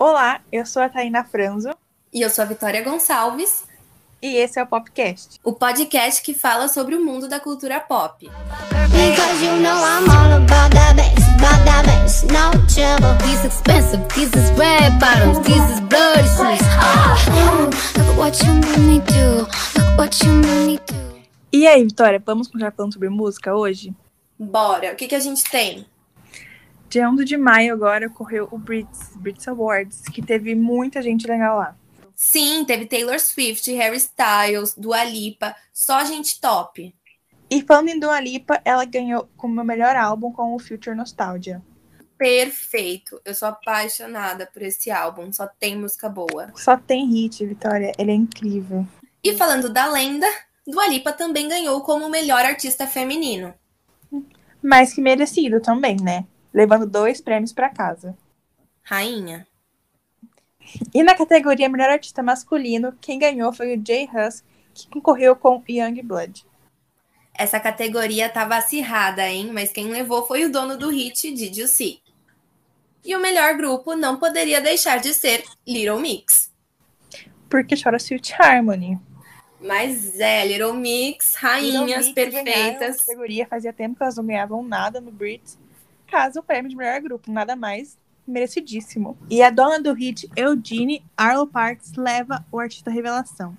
Olá, 0.00 0.40
eu 0.52 0.64
sou 0.64 0.80
a 0.80 0.88
Taina 0.88 1.24
Franzo. 1.24 1.70
E 2.12 2.22
eu 2.22 2.30
sou 2.30 2.44
a 2.44 2.46
Vitória 2.46 2.80
Gonçalves. 2.84 3.64
E 4.22 4.36
esse 4.36 4.56
é 4.56 4.62
o 4.62 4.66
Popcast. 4.68 5.40
O 5.42 5.52
podcast 5.52 6.22
que 6.22 6.34
fala 6.34 6.68
sobre 6.68 6.94
o 6.94 7.04
mundo 7.04 7.28
da 7.28 7.40
cultura 7.40 7.80
pop. 7.80 8.30
Do. 20.86 21.18
E 21.52 21.66
aí, 21.66 21.82
Vitória, 21.82 22.22
vamos 22.24 22.46
continuar 22.46 22.70
falando 22.70 22.92
sobre 22.92 23.08
música 23.08 23.52
hoje? 23.52 23.92
Bora, 24.38 24.92
o 24.92 24.94
que, 24.94 25.08
que 25.08 25.16
a 25.16 25.20
gente 25.20 25.42
tem? 25.42 25.84
Dia 26.88 27.08
11 27.10 27.24
de 27.24 27.36
maio 27.36 27.74
agora 27.74 28.06
ocorreu 28.06 28.48
o 28.50 28.56
Brits, 28.56 29.14
Brits 29.16 29.46
Awards, 29.46 30.02
que 30.02 30.22
teve 30.22 30.54
muita 30.54 31.02
gente 31.02 31.26
legal 31.26 31.58
lá. 31.58 31.76
Sim, 32.16 32.64
teve 32.64 32.86
Taylor 32.86 33.20
Swift, 33.20 33.70
Harry 33.74 33.98
Styles, 33.98 34.74
Dua 34.74 35.04
Lipa, 35.04 35.54
só 35.72 36.02
gente 36.04 36.40
top. 36.40 36.94
E 37.50 37.62
falando 37.62 37.90
em 37.90 37.98
Dua 37.98 38.18
Lipa, 38.20 38.60
ela 38.64 38.84
ganhou 38.86 39.28
como 39.36 39.62
melhor 39.62 39.96
álbum 39.96 40.32
com 40.32 40.54
o 40.54 40.58
Future 40.58 40.96
Nostalgia. 40.96 41.62
Perfeito. 42.16 43.20
Eu 43.24 43.34
sou 43.34 43.48
apaixonada 43.48 44.46
por 44.46 44.62
esse 44.62 44.90
álbum, 44.90 45.30
só 45.30 45.46
tem 45.46 45.76
música 45.76 46.08
boa. 46.08 46.50
Só 46.56 46.76
tem 46.76 47.06
hit, 47.06 47.44
Vitória, 47.46 47.92
ele 47.98 48.10
é 48.10 48.14
incrível. 48.14 48.86
E 49.22 49.36
falando 49.36 49.68
da 49.68 49.86
lenda, 49.86 50.26
Dua 50.66 50.88
Lipa 50.88 51.12
também 51.12 51.48
ganhou 51.48 51.82
como 51.82 52.08
melhor 52.08 52.44
artista 52.44 52.86
feminino. 52.86 53.54
Mais 54.62 54.92
que 54.92 55.00
merecido 55.00 55.60
também, 55.60 55.96
né? 56.02 56.26
Levando 56.58 56.86
dois 56.86 57.20
prêmios 57.20 57.52
para 57.52 57.68
casa. 57.68 58.18
Rainha. 58.82 59.46
E 60.92 61.04
na 61.04 61.14
categoria 61.14 61.68
Melhor 61.68 61.88
Artista 61.88 62.20
Masculino, 62.20 62.92
quem 63.00 63.16
ganhou 63.16 63.52
foi 63.52 63.76
o 63.76 63.86
Jay 63.86 64.08
Huss, 64.12 64.42
que 64.74 64.88
concorreu 64.88 65.36
com 65.36 65.62
Young 65.68 66.02
Blood. 66.02 66.44
Essa 67.32 67.60
categoria 67.60 68.28
tava 68.28 68.56
acirrada, 68.56 69.24
hein? 69.28 69.52
Mas 69.52 69.70
quem 69.70 69.86
levou 69.86 70.26
foi 70.26 70.46
o 70.46 70.50
dono 70.50 70.76
do 70.76 70.90
hit, 70.90 71.30
Did 71.30 71.56
You 71.56 71.68
See? 71.68 72.02
E 73.04 73.14
o 73.14 73.20
melhor 73.20 73.56
grupo 73.56 73.94
não 73.94 74.16
poderia 74.16 74.60
deixar 74.60 74.98
de 74.98 75.14
ser 75.14 75.44
Little 75.64 76.00
Mix. 76.00 76.50
Porque 77.48 77.80
chora 77.80 77.98
Sweet 77.98 78.34
Harmony. 78.34 78.98
Mas 79.60 80.18
é, 80.18 80.44
Little 80.44 80.74
Mix, 80.74 81.34
Little 81.34 81.40
rainhas 81.40 82.06
Mix 82.06 82.14
ganharam 82.14 82.40
a 82.40 82.44
perfeitas. 82.44 82.96
categoria 82.96 83.46
fazia 83.46 83.72
tempo 83.72 83.94
que 83.94 84.02
elas 84.02 84.16
não 84.16 84.26
ganhavam 84.26 84.60
nada 84.60 85.00
no 85.00 85.12
Brits. 85.12 85.56
Caso 86.08 86.40
o 86.40 86.42
prêmio 86.42 86.70
de 86.70 86.76
melhor 86.76 87.00
grupo, 87.00 87.30
nada 87.30 87.54
mais 87.54 87.96
merecidíssimo. 88.26 89.16
E 89.30 89.42
a 89.42 89.50
dona 89.50 89.80
do 89.80 89.92
hit, 89.92 90.28
Eugene 90.36 91.02
Arlo 91.16 91.46
Parks, 91.46 91.94
leva 91.96 92.44
o 92.52 92.58
artista 92.58 92.90
revelação. 92.90 93.56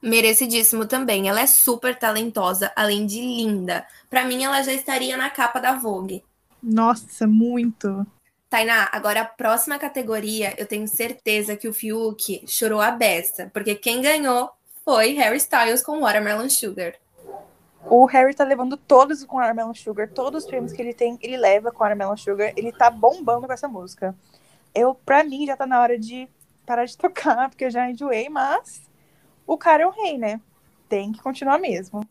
Merecidíssimo 0.00 0.86
também. 0.86 1.28
Ela 1.28 1.40
é 1.40 1.46
super 1.46 1.98
talentosa, 1.98 2.70
além 2.76 3.06
de 3.06 3.20
linda. 3.20 3.86
Pra 4.10 4.24
mim, 4.24 4.44
ela 4.44 4.62
já 4.62 4.72
estaria 4.72 5.16
na 5.16 5.30
capa 5.30 5.58
da 5.58 5.74
Vogue. 5.74 6.22
Nossa, 6.62 7.26
muito. 7.26 8.06
Tainá, 8.48 8.88
agora 8.92 9.22
a 9.22 9.24
próxima 9.24 9.78
categoria, 9.78 10.54
eu 10.56 10.66
tenho 10.66 10.86
certeza 10.86 11.56
que 11.56 11.66
o 11.66 11.72
Fiuk 11.72 12.44
chorou 12.46 12.80
a 12.80 12.90
beça, 12.90 13.50
porque 13.52 13.74
quem 13.74 14.00
ganhou 14.00 14.50
foi 14.84 15.12
Harry 15.14 15.38
Styles 15.38 15.82
com 15.82 16.00
Watermelon 16.00 16.48
Sugar. 16.48 16.94
O 17.86 18.06
Harry 18.06 18.34
tá 18.34 18.44
levando 18.44 18.76
todos 18.76 19.24
com 19.24 19.36
Watermelon 19.36 19.74
Sugar. 19.74 20.08
Todos 20.08 20.44
os 20.44 20.48
prêmios 20.48 20.72
que 20.72 20.80
ele 20.80 20.94
tem, 20.94 21.18
ele 21.20 21.36
leva 21.36 21.70
com 21.70 21.80
Watermelon 21.80 22.16
Sugar. 22.16 22.52
Ele 22.56 22.72
tá 22.72 22.90
bombando 22.90 23.46
com 23.46 23.52
essa 23.52 23.68
música. 23.68 24.14
Eu, 24.74 24.94
pra 24.94 25.22
mim, 25.22 25.46
já 25.46 25.56
tá 25.56 25.66
na 25.66 25.80
hora 25.80 25.98
de 25.98 26.28
parar 26.66 26.84
de 26.84 26.96
tocar, 26.98 27.48
porque 27.48 27.64
eu 27.64 27.70
já 27.70 27.88
enjoei, 27.88 28.28
mas 28.28 28.82
o 29.46 29.58
cara 29.58 29.82
é 29.82 29.86
o 29.86 29.90
rei, 29.90 30.18
né? 30.18 30.40
Tem 30.88 31.12
que 31.12 31.22
continuar 31.22 31.58
mesmo. 31.58 32.06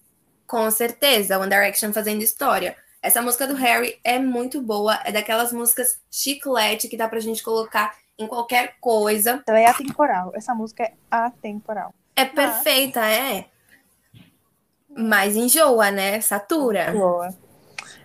Com 0.45 0.69
certeza, 0.69 1.39
One 1.39 1.49
Direction 1.49 1.92
fazendo 1.92 2.21
história. 2.21 2.75
Essa 3.02 3.21
música 3.21 3.45
do 3.48 3.55
Harry 3.55 3.99
é 4.03 4.17
muito 4.17 4.61
boa, 4.61 4.99
é 5.03 5.11
daquelas 5.11 5.52
músicas 5.52 5.99
chiclete 6.09 6.87
que 6.87 6.95
dá 6.95 7.08
pra 7.08 7.19
gente 7.19 7.43
colocar 7.43 7.95
em 8.17 8.27
qualquer 8.27 8.75
coisa. 8.80 9.43
Ela 9.48 9.59
é 9.59 9.65
atemporal. 9.65 10.31
Essa 10.36 10.53
música 10.53 10.83
é 10.83 10.93
atemporal. 11.09 11.93
É 12.15 12.25
perfeita, 12.25 13.05
é. 13.05 13.45
Mas 14.95 15.36
enjoa, 15.36 15.92
né? 15.92 16.21
Satura. 16.21 16.92
Boa. 16.92 17.30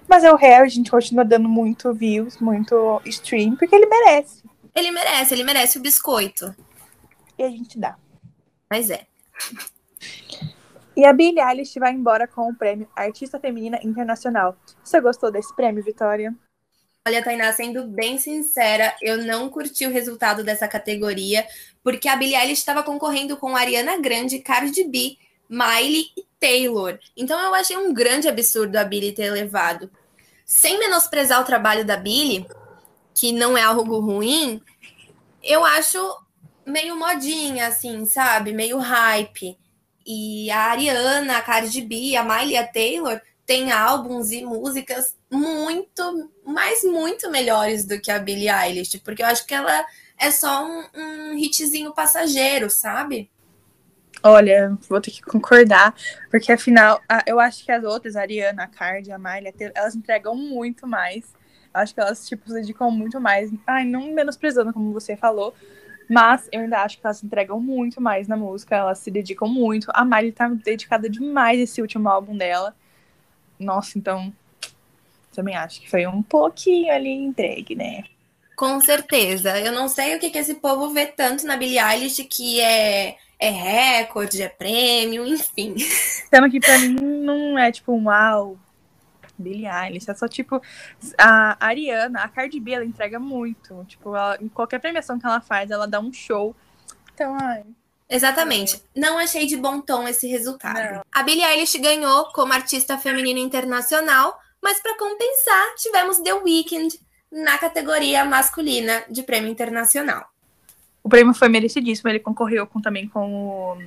Mas 0.09 0.25
é 0.25 0.32
o 0.32 0.37
Harry, 0.37 0.66
a 0.66 0.69
gente 0.69 0.91
continua 0.91 1.25
dando 1.25 1.49
muito 1.49 1.93
views, 1.93 2.38
muito 2.38 3.00
stream, 3.04 3.56
porque 3.56 3.75
ele 3.75 3.87
merece. 3.87 4.43
Ele 4.75 4.91
merece, 4.91 5.34
ele 5.34 5.44
merece 5.44 5.78
o 5.78 5.82
biscoito. 5.82 6.54
E 7.38 7.43
a 7.43 7.50
gente 7.50 7.78
dá. 7.78 7.97
Mas 8.71 8.91
é. 8.91 9.06
E 10.97 11.04
a 11.04 11.12
Billie 11.12 11.41
Eilish 11.41 11.78
vai 11.78 11.93
embora 11.93 12.26
com 12.26 12.50
o 12.50 12.54
prêmio 12.54 12.88
Artista 12.97 13.38
Feminina 13.38 13.78
Internacional. 13.84 14.56
Você 14.82 15.00
gostou 15.00 15.31
desse 15.31 15.55
prêmio, 15.55 15.84
Vitória? 15.84 16.34
Olha, 17.06 17.22
Tainá, 17.22 17.53
sendo 17.53 17.87
bem 17.87 18.19
sincera, 18.19 18.94
eu 19.00 19.25
não 19.25 19.49
curti 19.49 19.87
o 19.87 19.93
resultado 19.93 20.43
dessa 20.43 20.66
categoria, 20.66 21.47
porque 21.82 22.09
a 22.09 22.16
Billie 22.16 22.34
Eilish 22.34 22.60
estava 22.60 22.82
concorrendo 22.82 23.37
com 23.37 23.56
Ariana 23.56 24.00
Grande, 24.00 24.41
Cardi 24.41 24.84
B, 24.84 25.16
Miley 25.49 26.06
e 26.16 26.28
Taylor. 26.41 26.99
Então 27.16 27.38
eu 27.41 27.54
achei 27.54 27.76
um 27.76 27.93
grande 27.93 28.28
absurdo 28.28 28.76
a 28.76 28.84
Billie 28.84 29.12
ter 29.12 29.31
levado. 29.31 29.91
Sem 30.44 30.78
menosprezar 30.78 31.41
o 31.41 31.44
trabalho 31.44 31.84
da 31.84 31.97
Billie, 31.97 32.47
que 33.15 33.32
não 33.32 33.56
é 33.56 33.62
algo 33.62 33.99
ruim, 34.00 34.62
eu 35.43 35.65
acho 35.65 35.99
meio 36.65 36.97
modinha, 36.97 37.66
assim, 37.66 38.04
sabe? 38.04 38.53
Meio 38.53 38.78
hype. 38.78 39.59
E 40.06 40.50
a 40.50 40.71
Ariana, 40.71 41.38
a 41.38 41.43
Cardi 41.43 41.82
B, 41.82 42.16
a 42.16 42.22
Miley 42.22 42.56
a 42.56 42.66
Taylor 42.66 43.20
têm 43.44 43.72
álbuns 43.72 44.31
e 44.31 44.44
músicas 44.44 45.16
muito, 45.31 46.31
mas 46.44 46.82
muito 46.84 47.31
melhores 47.31 47.84
do 47.84 48.00
que 48.00 48.10
a 48.10 48.19
Billie 48.19 48.49
Eilish, 48.50 48.99
porque 48.99 49.22
eu 49.22 49.26
acho 49.26 49.47
que 49.47 49.55
ela 49.55 49.87
é 50.19 50.31
só 50.31 50.66
um, 50.66 50.84
um 50.94 51.34
hitzinho 51.34 51.93
passageiro, 51.94 52.69
sabe? 52.69 53.31
Olha, 54.23 54.77
vou 54.89 55.01
ter 55.01 55.11
que 55.12 55.23
concordar, 55.23 55.95
porque 56.31 56.51
afinal, 56.53 57.01
a- 57.09 57.23
eu 57.27 57.39
acho 57.39 57.65
que 57.65 57.71
as 57.71 57.84
outras, 57.84 58.17
a 58.17 58.21
Ariana, 58.23 58.65
a 58.65 58.67
Cardi, 58.67 59.12
a 59.12 59.19
Miley, 59.19 59.55
elas 59.75 59.95
entregam 59.95 60.34
muito 60.34 60.87
mais. 60.87 61.33
Eu 61.73 61.81
acho 61.81 61.95
que 61.95 62.01
elas, 62.01 62.27
tipo, 62.27 62.49
se 62.49 62.55
dedicam 62.55 62.91
muito 62.91 63.21
mais. 63.21 63.51
Ai, 63.67 63.84
não 63.84 64.12
menosprezando, 64.12 64.73
como 64.73 64.93
você 64.93 65.17
falou, 65.17 65.55
mas 66.09 66.49
eu 66.51 66.61
ainda 66.62 66.83
acho 66.83 66.99
que 66.99 67.06
elas 67.06 67.23
entregam 67.23 67.61
muito 67.61 68.01
mais 68.01 68.27
na 68.27 68.37
música, 68.37 68.75
elas 68.77 68.99
se 68.99 69.11
dedicam 69.11 69.49
muito. 69.49 69.89
A 69.95 70.05
Miley 70.05 70.33
tá 70.33 70.49
dedicada 70.49 71.09
demais 71.09 71.61
esse 71.61 71.81
último 71.81 72.09
álbum 72.09 72.37
dela. 72.37 72.75
Nossa, 73.59 73.99
então, 73.99 74.33
também 75.35 75.55
acho 75.56 75.81
que 75.81 75.89
foi 75.91 76.06
um 76.06 76.23
pouquinho 76.23 76.93
ali 76.93 77.11
entregue, 77.11 77.75
né? 77.77 78.05
Com 78.56 78.81
certeza. 78.81 79.59
Eu 79.61 79.71
não 79.73 79.89
sei 79.89 80.17
o 80.17 80.19
que, 80.19 80.31
que 80.31 80.39
esse 80.39 80.55
povo 80.56 80.91
vê 80.93 81.06
tanto 81.06 81.47
na 81.47 81.56
Billie 81.56 81.79
Eilish, 81.79 82.25
que 82.25 82.61
é, 82.61 83.17
é 83.38 83.50
recorde, 83.50 84.43
é 84.43 84.49
prêmio, 84.49 85.26
enfim. 85.26 85.76
Sendo 86.31 86.50
que 86.50 86.60
pra 86.60 86.78
mim 86.78 86.94
não 87.00 87.59
é 87.59 87.71
tipo 87.71 87.93
um 87.93 88.04
uau, 88.06 88.59
Billie 89.38 89.66
Eilish. 89.69 90.10
É 90.10 90.15
só 90.15 90.26
tipo 90.26 90.60
a 91.16 91.56
Ariana, 91.65 92.21
a 92.22 92.28
Cardi 92.28 92.59
B, 92.59 92.72
ela 92.72 92.84
entrega 92.84 93.19
muito. 93.19 93.84
Tipo, 93.87 94.16
ela- 94.16 94.37
em 94.41 94.49
qualquer 94.49 94.81
premiação 94.81 95.19
que 95.19 95.26
ela 95.26 95.41
faz, 95.41 95.71
ela 95.71 95.87
dá 95.87 96.00
um 96.00 96.12
show. 96.12 96.54
Então, 97.15 97.37
ai. 97.41 97.65
Exatamente. 98.10 98.82
Não 98.97 99.19
achei 99.19 99.47
de 99.47 99.56
bom 99.56 99.81
tom 99.81 100.09
esse 100.09 100.26
resultado. 100.26 100.94
Não. 100.94 101.03
A 101.12 101.22
Billie 101.22 101.44
Eilish 101.44 101.78
ganhou 101.78 102.25
como 102.32 102.53
artista 102.55 102.97
feminina 102.97 103.38
internacional, 103.38 104.41
mas 104.62 104.81
para 104.81 104.97
compensar, 104.97 105.75
tivemos 105.76 106.19
The 106.19 106.32
Weeknd 106.32 106.99
na 107.31 107.59
categoria 107.59 108.25
masculina 108.25 109.05
de 109.10 109.22
prêmio 109.22 109.50
internacional. 109.50 110.26
O 111.08 111.10
prêmio 111.10 111.32
foi 111.32 111.49
merecidíssimo. 111.49 112.10
Ele 112.10 112.19
concorreu 112.19 112.66
com, 112.66 112.82
também 112.82 113.08
com 113.08 113.34
o 113.34 113.78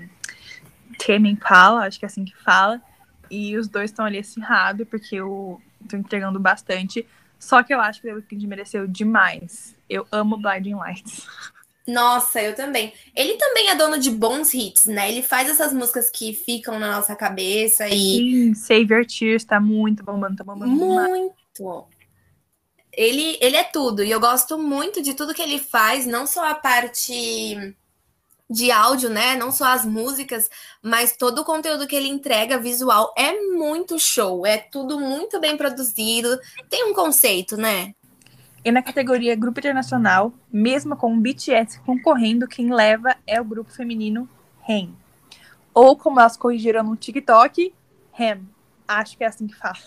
Tame 0.98 1.30
Impala, 1.30 1.86
acho 1.86 2.00
que 2.00 2.06
é 2.06 2.08
assim 2.08 2.26
que 2.26 2.36
fala. 2.36 2.82
E 3.30 3.56
os 3.56 3.68
dois 3.68 3.92
estão 3.92 4.04
ali 4.04 4.18
acirrados, 4.18 4.88
porque 4.90 5.18
eu 5.18 5.62
tô 5.88 5.96
entregando 5.96 6.40
bastante. 6.40 7.06
Só 7.38 7.62
que 7.62 7.72
eu 7.72 7.80
acho 7.80 8.02
que 8.02 8.08
o 8.08 8.10
The 8.10 8.16
Weeknd 8.16 8.48
mereceu 8.48 8.88
demais. 8.88 9.76
Eu 9.88 10.08
amo 10.12 10.36
Blinding 10.36 10.74
Lights. 10.74 11.28
Nossa, 11.88 12.42
eu 12.42 12.56
também. 12.56 12.92
Ele 13.16 13.34
também 13.34 13.70
é 13.70 13.76
dono 13.76 14.00
de 14.00 14.10
bons 14.10 14.52
hits, 14.52 14.86
né? 14.86 15.12
Ele 15.12 15.22
faz 15.22 15.48
essas 15.48 15.72
músicas 15.72 16.10
que 16.10 16.34
ficam 16.34 16.80
na 16.80 16.92
nossa 16.92 17.16
cabeça 17.16 17.88
e 17.88 17.92
Sim, 17.92 18.54
Save 18.56 18.96
Your 18.96 19.06
Tears 19.06 19.44
tá 19.44 19.60
muito 19.60 20.04
bombando, 20.04 20.38
tá 20.38 20.44
bombando 20.44 20.76
demais. 20.76 21.32
Ele, 22.94 23.38
ele 23.40 23.56
é 23.56 23.64
tudo, 23.64 24.04
e 24.04 24.12
eu 24.12 24.20
gosto 24.20 24.58
muito 24.58 25.02
de 25.02 25.14
tudo 25.14 25.34
que 25.34 25.42
ele 25.42 25.60
faz, 25.60 26.06
não 26.06 26.28
só 26.28 26.50
a 26.50 26.56
parte 26.56 27.76
de 28.50 28.70
áudio, 28.70 29.10
né? 29.10 29.36
Não 29.38 29.50
só 29.50 29.66
as 29.68 29.86
músicas, 29.86 30.50
mas 30.84 31.16
todo 31.16 31.40
o 31.40 31.46
conteúdo 31.46 31.88
que 31.88 31.96
ele 31.96 32.10
entrega 32.10 32.60
visual 32.60 33.14
é 33.18 33.40
muito 33.40 33.98
show, 33.98 34.46
é 34.46 34.58
tudo 34.58 35.00
muito 35.00 35.40
bem 35.40 35.56
produzido, 35.56 36.38
tem 36.70 36.84
um 36.84 36.94
conceito, 36.94 37.56
né? 37.56 37.96
E 38.64 38.72
na 38.72 38.84
categoria 38.84 39.36
Grupo 39.36 39.60
Internacional, 39.60 40.34
mesmo 40.52 40.96
com 40.96 41.16
o 41.16 41.20
BTS 41.20 41.80
concorrendo, 41.80 42.48
quem 42.48 42.72
leva 42.72 43.16
é 43.26 43.42
o 43.42 43.46
grupo 43.46 43.72
feminino 43.72 44.30
REM. 44.62 44.96
Ou 45.74 45.98
como 45.98 46.20
elas 46.20 46.38
corrigiram 46.38 46.84
no 46.84 46.96
TikTok, 46.96 47.74
REM. 48.12 48.48
Acho 48.88 49.18
que 49.18 49.24
é 49.24 49.28
assim 49.28 49.48
que 49.48 49.56
fala. 49.56 49.80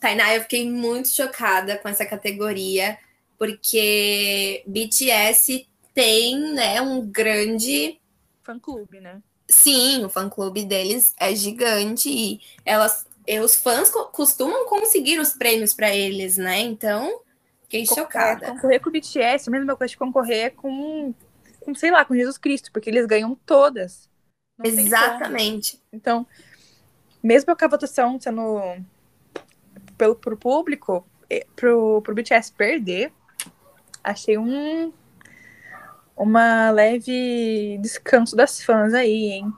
Tainá, 0.00 0.34
eu 0.34 0.40
fiquei 0.42 0.68
muito 0.68 1.08
chocada 1.10 1.76
com 1.76 1.88
essa 1.88 2.06
categoria, 2.06 2.98
porque 3.38 4.64
BTS 4.66 5.68
tem, 5.94 6.54
né, 6.54 6.80
um 6.80 7.06
grande 7.06 8.00
fã-clube, 8.42 9.00
né? 9.00 9.22
Sim, 9.46 10.04
o 10.04 10.08
fã-clube 10.08 10.64
deles 10.64 11.12
é 11.18 11.34
gigante 11.34 12.08
e 12.08 12.40
elas, 12.64 13.06
e 13.26 13.38
os 13.40 13.56
fãs 13.56 13.90
co 13.90 14.06
costumam 14.06 14.66
conseguir 14.66 15.18
os 15.18 15.34
prêmios 15.34 15.74
para 15.74 15.94
eles, 15.94 16.38
né? 16.38 16.60
Então, 16.60 17.20
fiquei 17.62 17.84
chocada. 17.84 18.46
Concorrer 18.46 18.80
com 18.80 18.88
o 18.88 18.92
BTS, 18.92 19.48
a 19.48 19.52
mesma 19.52 19.76
coisa 19.76 19.90
de 19.90 19.98
concorrer 19.98 20.54
com, 20.54 21.12
com, 21.60 21.74
sei 21.74 21.90
lá, 21.90 22.04
com 22.04 22.14
Jesus 22.14 22.38
Cristo, 22.38 22.72
porque 22.72 22.88
eles 22.88 23.06
ganham 23.06 23.34
todas. 23.44 24.08
Não 24.56 24.64
Exatamente. 24.64 25.78
Então, 25.92 26.26
mesmo 27.22 27.54
com 27.54 27.64
a 27.64 27.68
votação 27.68 28.18
sendo 28.20 28.60
pelo 30.00 30.16
pro 30.16 30.34
público, 30.34 31.06
pro, 31.54 32.00
pro 32.00 32.14
BTS 32.14 32.50
perder, 32.54 33.12
achei 34.02 34.38
um 34.38 34.90
uma 36.16 36.70
leve 36.70 37.78
descanso 37.82 38.34
das 38.34 38.62
fãs 38.62 38.94
aí, 38.94 39.30
hein? 39.30 39.52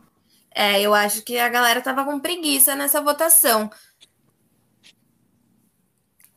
É, 0.55 0.81
eu 0.81 0.93
acho 0.95 1.23
que 1.23 1.39
a 1.39 1.49
galera 1.49 1.81
tava 1.81 2.05
com 2.05 2.21
preguiça 2.21 2.75
nessa 2.75 3.01
votação. 3.01 3.71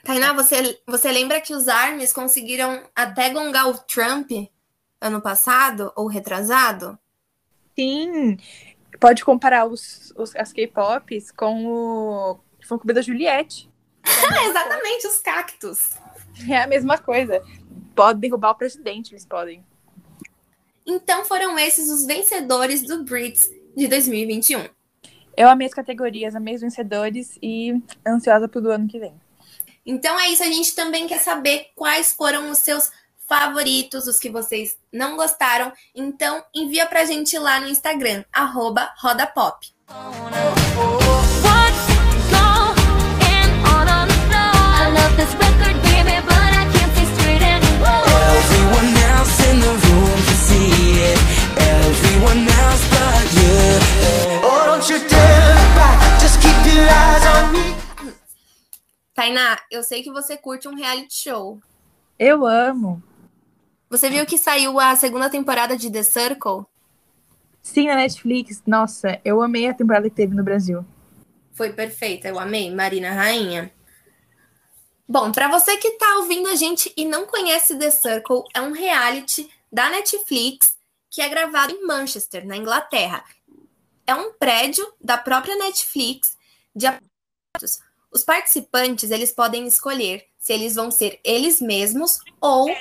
Tainá, 0.04 0.34
você, 0.34 0.80
você 0.88 1.12
lembra 1.12 1.42
que 1.42 1.54
os 1.54 1.68
ARMYs 1.68 2.13
conseguiram 2.13 2.84
até 2.96 3.30
gongar 3.31 3.68
o 3.68 3.78
Trump 3.78 4.31
ano 5.02 5.19
passado 5.19 5.92
ou 5.96 6.07
retrasado? 6.07 6.98
Sim, 7.78 8.38
pode 9.00 9.25
comparar 9.25 9.66
os, 9.66 10.13
os 10.16 10.36
as 10.36 10.54
K-pops 10.54 11.31
com 11.31 11.66
o 11.66 12.40
fã 12.63 12.78
clube 12.78 12.94
da 12.94 13.02
Juliette. 13.02 13.69
É 14.06 14.46
Exatamente, 14.48 15.07
os 15.07 15.19
cactos. 15.19 15.92
É 16.50 16.62
a 16.62 16.68
mesma 16.68 16.98
coisa. 16.98 17.42
Pode 17.96 18.19
derrubar 18.19 18.52
o 18.52 18.56
presidente, 18.56 19.13
eles 19.13 19.25
podem. 19.25 19.63
Então 20.86 21.25
foram 21.25 21.57
esses 21.57 21.90
os 21.90 22.06
vencedores 22.06 22.84
do 22.84 23.04
Brits 23.04 23.50
de 23.75 23.88
2021. 23.88 24.68
Eu 25.36 25.50
amei 25.50 25.68
as 25.68 25.74
categorias, 25.74 26.36
amei 26.36 26.56
os 26.56 26.62
vencedores 26.62 27.38
e 27.42 27.74
ansiosa 28.07 28.48
pelo 28.48 28.69
ano 28.69 28.88
que 28.88 29.00
vem. 29.00 29.13
Então 29.86 30.19
é 30.19 30.30
isso, 30.30 30.44
a 30.44 30.48
gente 30.48 30.74
também 30.74 31.07
quer 31.07 31.19
saber 31.19 31.68
quais 31.75 32.13
foram 32.13 32.50
os 32.50 32.60
seus 32.60 32.92
favoritos, 33.28 34.07
os 34.07 34.19
que 34.19 34.30
vocês 34.30 34.78
não 34.92 35.16
gostaram. 35.16 35.72
Então 35.94 36.44
envia 36.54 36.86
pra 36.86 37.06
gente 37.06 37.38
lá 37.38 37.60
no 37.60 37.68
Instagram, 37.68 38.24
arroba 38.31 38.94
rodapop. 38.98 39.68
Tainá, 59.25 59.60
eu 59.72 59.81
sei 59.81 60.04
que 60.04 60.12
você 60.12 60.38
curte 60.38 60.68
um 60.68 60.75
reality 60.75 61.16
show. 61.16 61.60
Eu 62.19 62.45
amo. 62.45 63.01
Você 63.89 64.07
viu 64.07 64.24
que 64.24 64.38
saiu 64.38 64.80
a 64.80 64.95
segunda 64.95 65.31
temporada 65.31 65.75
de 65.75 65.92
The 65.92 66.04
Circle? 66.04 66.66
Sim, 67.60 67.88
na 67.88 67.95
Netflix. 67.95 68.62
Nossa, 68.68 69.19
eu 69.25 69.42
amei 69.42 69.68
a 69.68 69.74
temporada 69.74 70.07
que 70.07 70.16
teve 70.16 70.36
no 70.36 70.44
Brasil. 70.44 70.86
Foi 71.54 71.74
perfeita, 71.74 72.27
eu 72.27 72.38
amei. 72.38 72.72
Marina 72.72 73.13
Rainha. 73.13 73.74
Bom, 75.10 75.31
para 75.31 75.48
você 75.48 75.75
que 75.78 75.88
está 75.88 76.18
ouvindo 76.18 76.48
a 76.50 76.56
gente 76.56 76.94
e 76.95 77.04
não 77.04 77.25
conhece 77.25 77.80
The 77.80 77.89
Circle, 77.89 78.44
é 78.54 78.62
um 78.62 78.74
reality 78.74 79.50
da 79.71 79.89
Netflix 79.89 80.78
que 81.10 81.19
é 81.19 81.30
gravado 81.30 81.74
em 81.74 81.83
Manchester, 81.83 82.45
na 82.45 82.57
Inglaterra. 82.57 83.24
É 84.06 84.13
um 84.13 84.33
prédio 84.33 84.86
da 85.01 85.18
própria 85.18 85.56
Netflix 85.56 86.38
de 86.75 86.86
os 88.16 88.24
participantes, 88.24 89.12
eles 89.12 89.34
podem 89.34 89.68
escolher 89.68 90.26
se 90.40 90.54
eles 90.54 90.76
vão 90.76 90.90
ser 90.90 91.20
eles 91.22 91.60
mesmos 91.60 92.18
ou 92.40 92.74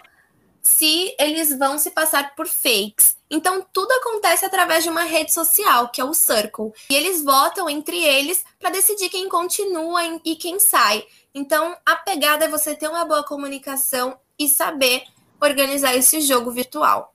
se 0.63 1.13
eles 1.19 1.59
vão 1.59 1.77
se 1.77 1.91
passar 1.91 2.37
por 2.37 2.47
fakes. 2.47 3.17
Então, 3.29 3.67
tudo 3.73 3.91
acontece 3.95 4.47
através 4.47 4.85
de 4.85 4.91
uma 4.91 5.03
rede 5.03 5.35
social, 5.35 5.89
que 5.89 6.01
é 6.01 6.05
o 6.05 6.15
Circle. 6.15 6.73
E 6.89 6.95
eles 6.95 7.25
votam 7.25 7.69
entre 7.69 8.01
eles 8.01 8.45
para 8.61 8.71
decidir 8.71 9.09
quem 9.09 9.29
continua 9.29 10.03
e 10.25 10.37
quem 10.37 10.61
sai. 10.61 11.05
Então, 11.35 11.77
a 11.85 11.97
pegada 11.97 12.45
é 12.45 12.49
você 12.49 12.77
ter 12.77 12.89
uma 12.89 13.05
boa 13.05 13.25
comunicação 13.25 14.17
e 14.39 14.49
saber 14.49 15.03
organizar 15.41 15.97
esse 15.97 16.21
jogo 16.21 16.53
virtual. 16.53 17.13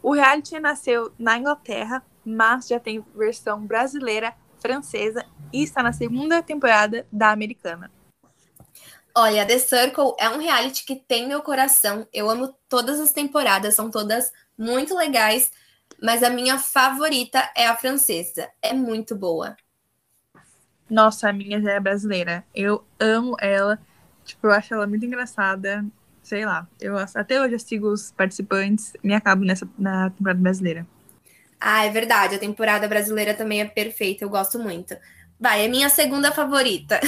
O 0.00 0.12
reality 0.12 0.60
nasceu 0.60 1.12
na 1.18 1.36
Inglaterra, 1.36 2.00
mas 2.24 2.68
já 2.68 2.78
tem 2.78 3.04
versão 3.12 3.66
brasileira, 3.66 4.32
francesa 4.60 5.24
e 5.52 5.62
está 5.62 5.82
na 5.82 5.92
segunda 5.92 6.42
temporada 6.42 7.06
da 7.12 7.30
americana. 7.30 7.90
Olha, 9.18 9.46
The 9.46 9.58
Circle 9.58 10.14
é 10.18 10.28
um 10.28 10.38
reality 10.38 10.84
que 10.84 10.96
tem 10.96 11.26
meu 11.26 11.40
coração. 11.40 12.06
Eu 12.12 12.28
amo 12.28 12.54
todas 12.68 13.00
as 13.00 13.12
temporadas, 13.12 13.74
são 13.74 13.90
todas 13.90 14.30
muito 14.58 14.94
legais, 14.94 15.50
mas 16.02 16.22
a 16.22 16.28
minha 16.28 16.58
favorita 16.58 17.50
é 17.56 17.66
a 17.66 17.76
francesa. 17.76 18.50
É 18.60 18.74
muito 18.74 19.16
boa. 19.16 19.56
Nossa, 20.88 21.30
a 21.30 21.32
minha 21.32 21.60
já 21.62 21.72
é 21.72 21.80
brasileira. 21.80 22.44
Eu 22.54 22.84
amo 23.00 23.36
ela. 23.40 23.78
Tipo, 24.24 24.48
eu 24.48 24.52
acho 24.52 24.74
ela 24.74 24.86
muito 24.86 25.06
engraçada. 25.06 25.84
Sei 26.22 26.44
lá. 26.44 26.68
Eu 26.78 26.96
até 26.98 27.40
hoje 27.40 27.54
eu 27.54 27.58
sigo 27.58 27.88
os 27.88 28.12
participantes 28.12 28.92
e 29.02 29.06
me 29.06 29.14
acabo 29.14 29.44
nessa 29.44 29.66
na 29.78 30.10
temporada 30.10 30.40
brasileira. 30.40 30.86
Ah, 31.68 31.84
é 31.84 31.90
verdade. 31.90 32.36
A 32.36 32.38
temporada 32.38 32.86
brasileira 32.86 33.34
também 33.34 33.60
é 33.60 33.64
perfeita. 33.64 34.24
Eu 34.24 34.30
gosto 34.30 34.56
muito. 34.56 34.96
Vai, 35.38 35.64
é 35.64 35.68
minha 35.68 35.88
segunda 35.88 36.30
favorita. 36.30 37.00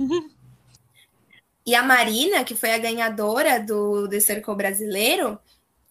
e 1.66 1.74
a 1.74 1.82
Marina, 1.82 2.42
que 2.42 2.54
foi 2.54 2.72
a 2.72 2.78
ganhadora 2.78 3.60
do 3.60 4.08
The 4.08 4.18
Circle 4.18 4.56
brasileiro, 4.56 5.38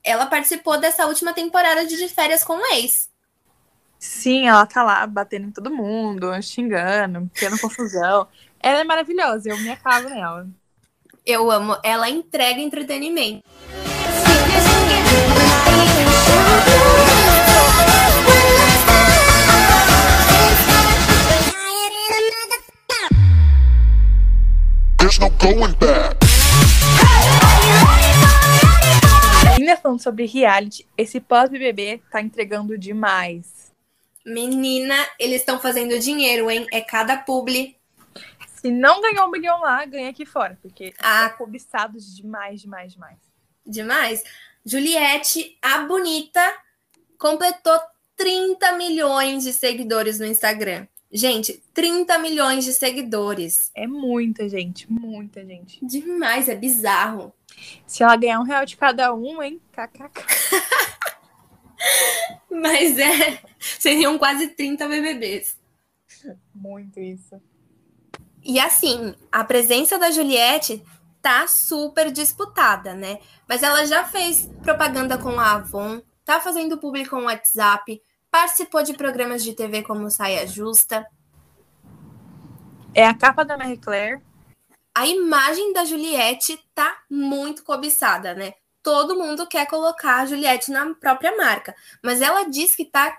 ela 0.03 0.25
participou 0.25 0.79
dessa 0.79 1.05
última 1.05 1.31
temporada 1.31 1.85
de, 1.85 1.95
de 1.95 2.09
férias 2.09 2.43
com 2.43 2.53
o 2.53 2.73
ex. 2.73 3.07
Sim, 3.99 4.47
ela 4.47 4.65
tá 4.65 4.81
lá 4.81 5.05
batendo 5.05 5.49
em 5.49 5.51
todo 5.51 5.69
mundo, 5.69 6.31
xingando, 6.41 7.29
tendo 7.35 7.59
confusão. 7.59 8.27
Ela 8.59 8.79
é 8.79 8.83
maravilhosa, 8.83 9.47
eu 9.47 9.57
me 9.59 9.69
acabo 9.69 10.09
nela. 10.09 10.49
Eu 11.23 11.51
amo, 11.51 11.77
ela 11.83 12.09
entrega 12.09 12.59
entretenimento. 12.61 13.43
No 25.19 25.29
going 25.31 25.73
back. 25.79 26.17
Ainda 29.57 29.77
falando 29.77 30.01
sobre 30.01 30.25
reality, 30.25 30.87
esse 30.97 31.19
pós-BBB 31.19 32.01
tá 32.11 32.21
entregando 32.21 32.77
demais. 32.77 33.71
Menina, 34.25 34.95
eles 35.19 35.41
estão 35.41 35.59
fazendo 35.59 35.99
dinheiro, 35.99 36.49
hein? 36.49 36.65
É 36.71 36.81
cada 36.81 37.17
publi. 37.17 37.75
Se 38.55 38.71
não 38.71 39.01
ganhar 39.01 39.25
um 39.25 39.31
milhão 39.31 39.59
lá, 39.61 39.83
ganha 39.85 40.09
aqui 40.09 40.25
fora, 40.25 40.57
porque 40.61 40.93
ah, 40.99 41.29
cobiçados 41.29 42.15
demais, 42.15 42.61
demais, 42.61 42.93
demais. 42.93 43.17
Demais. 43.65 44.23
Juliette, 44.65 45.57
a 45.61 45.79
bonita, 45.79 46.41
completou 47.17 47.79
30 48.15 48.73
milhões 48.73 49.43
de 49.43 49.53
seguidores 49.53 50.19
no 50.19 50.25
Instagram. 50.25 50.85
Gente, 51.11 51.61
30 51.73 52.17
milhões 52.19 52.63
de 52.63 52.71
seguidores. 52.71 53.69
É 53.75 53.85
muita 53.85 54.47
gente, 54.47 54.89
muita 54.89 55.45
gente. 55.45 55.85
Demais, 55.85 56.47
é 56.47 56.55
bizarro. 56.55 57.33
Se 57.85 58.01
ela 58.01 58.15
ganhar 58.15 58.39
um 58.39 58.45
real 58.45 58.65
de 58.65 58.77
cada 58.77 59.13
um, 59.13 59.43
hein? 59.43 59.61
KKK. 59.73 60.23
Mas 62.49 62.97
é, 62.97 63.41
seriam 63.59 64.17
quase 64.17 64.47
30 64.47 64.87
BBBs. 64.87 65.57
Muito 66.55 66.99
isso. 66.99 67.41
E 68.43 68.59
assim, 68.59 69.13
a 69.31 69.43
presença 69.43 69.99
da 69.99 70.11
Juliette 70.11 70.81
tá 71.21 71.45
super 71.47 72.09
disputada, 72.09 72.93
né? 72.95 73.19
Mas 73.47 73.63
ela 73.63 73.85
já 73.85 74.05
fez 74.05 74.49
propaganda 74.63 75.17
com 75.17 75.39
a 75.39 75.53
Avon, 75.53 76.01
tá 76.23 76.39
fazendo 76.39 76.77
público 76.77 77.11
com 77.11 77.23
o 77.23 77.25
WhatsApp, 77.25 78.01
Participou 78.31 78.81
de 78.81 78.93
programas 78.93 79.43
de 79.43 79.53
TV 79.53 79.83
como 79.83 80.09
Saia 80.09 80.47
Justa. 80.47 81.05
É 82.95 83.05
a 83.05 83.13
capa 83.13 83.43
da 83.43 83.57
Marie 83.57 83.77
Claire. 83.77 84.21
a 84.95 85.05
imagem 85.05 85.73
da 85.73 85.85
Juliette 85.85 86.59
tá 86.73 86.97
muito 87.09 87.63
cobiçada, 87.63 88.33
né? 88.33 88.53
Todo 88.83 89.17
mundo 89.17 89.47
quer 89.47 89.67
colocar 89.67 90.21
a 90.21 90.25
Juliette 90.25 90.71
na 90.71 90.93
própria 90.95 91.35
marca, 91.37 91.75
mas 92.03 92.21
ela 92.21 92.49
diz 92.49 92.75
que 92.75 92.85
tá 92.85 93.17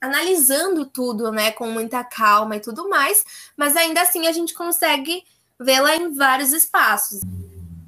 analisando 0.00 0.84
tudo, 0.84 1.30
né, 1.32 1.50
com 1.52 1.66
muita 1.70 2.04
calma 2.04 2.56
e 2.56 2.60
tudo 2.60 2.88
mais, 2.90 3.24
mas 3.56 3.74
ainda 3.76 4.02
assim 4.02 4.26
a 4.26 4.32
gente 4.32 4.52
consegue 4.52 5.24
vê-la 5.58 5.96
em 5.96 6.12
vários 6.14 6.52
espaços. 6.52 7.20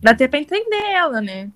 Dá 0.01 0.13
até 0.13 0.27
pra 0.29 0.39
entender 0.39 0.83
ela, 0.93 1.21
né? 1.21 1.51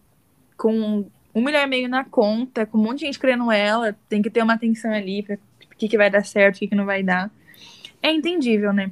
Com 0.56 1.10
um 1.34 1.42
milhão 1.44 1.62
e 1.62 1.66
meio 1.66 1.88
na 1.88 2.04
conta, 2.04 2.66
com 2.66 2.78
um 2.78 2.82
monte 2.82 3.00
de 3.00 3.06
gente 3.06 3.18
querendo 3.18 3.50
ela, 3.50 3.96
tem 4.08 4.20
que 4.22 4.30
ter 4.30 4.42
uma 4.42 4.54
atenção 4.54 4.92
ali 4.92 5.22
pra 5.22 5.36
o 5.36 5.76
que, 5.76 5.88
que 5.88 5.96
vai 5.96 6.10
dar 6.10 6.24
certo, 6.24 6.56
o 6.56 6.58
que, 6.58 6.68
que 6.68 6.74
não 6.74 6.84
vai 6.84 7.02
dar. 7.02 7.30
É 8.02 8.10
entendível, 8.10 8.72
né? 8.72 8.90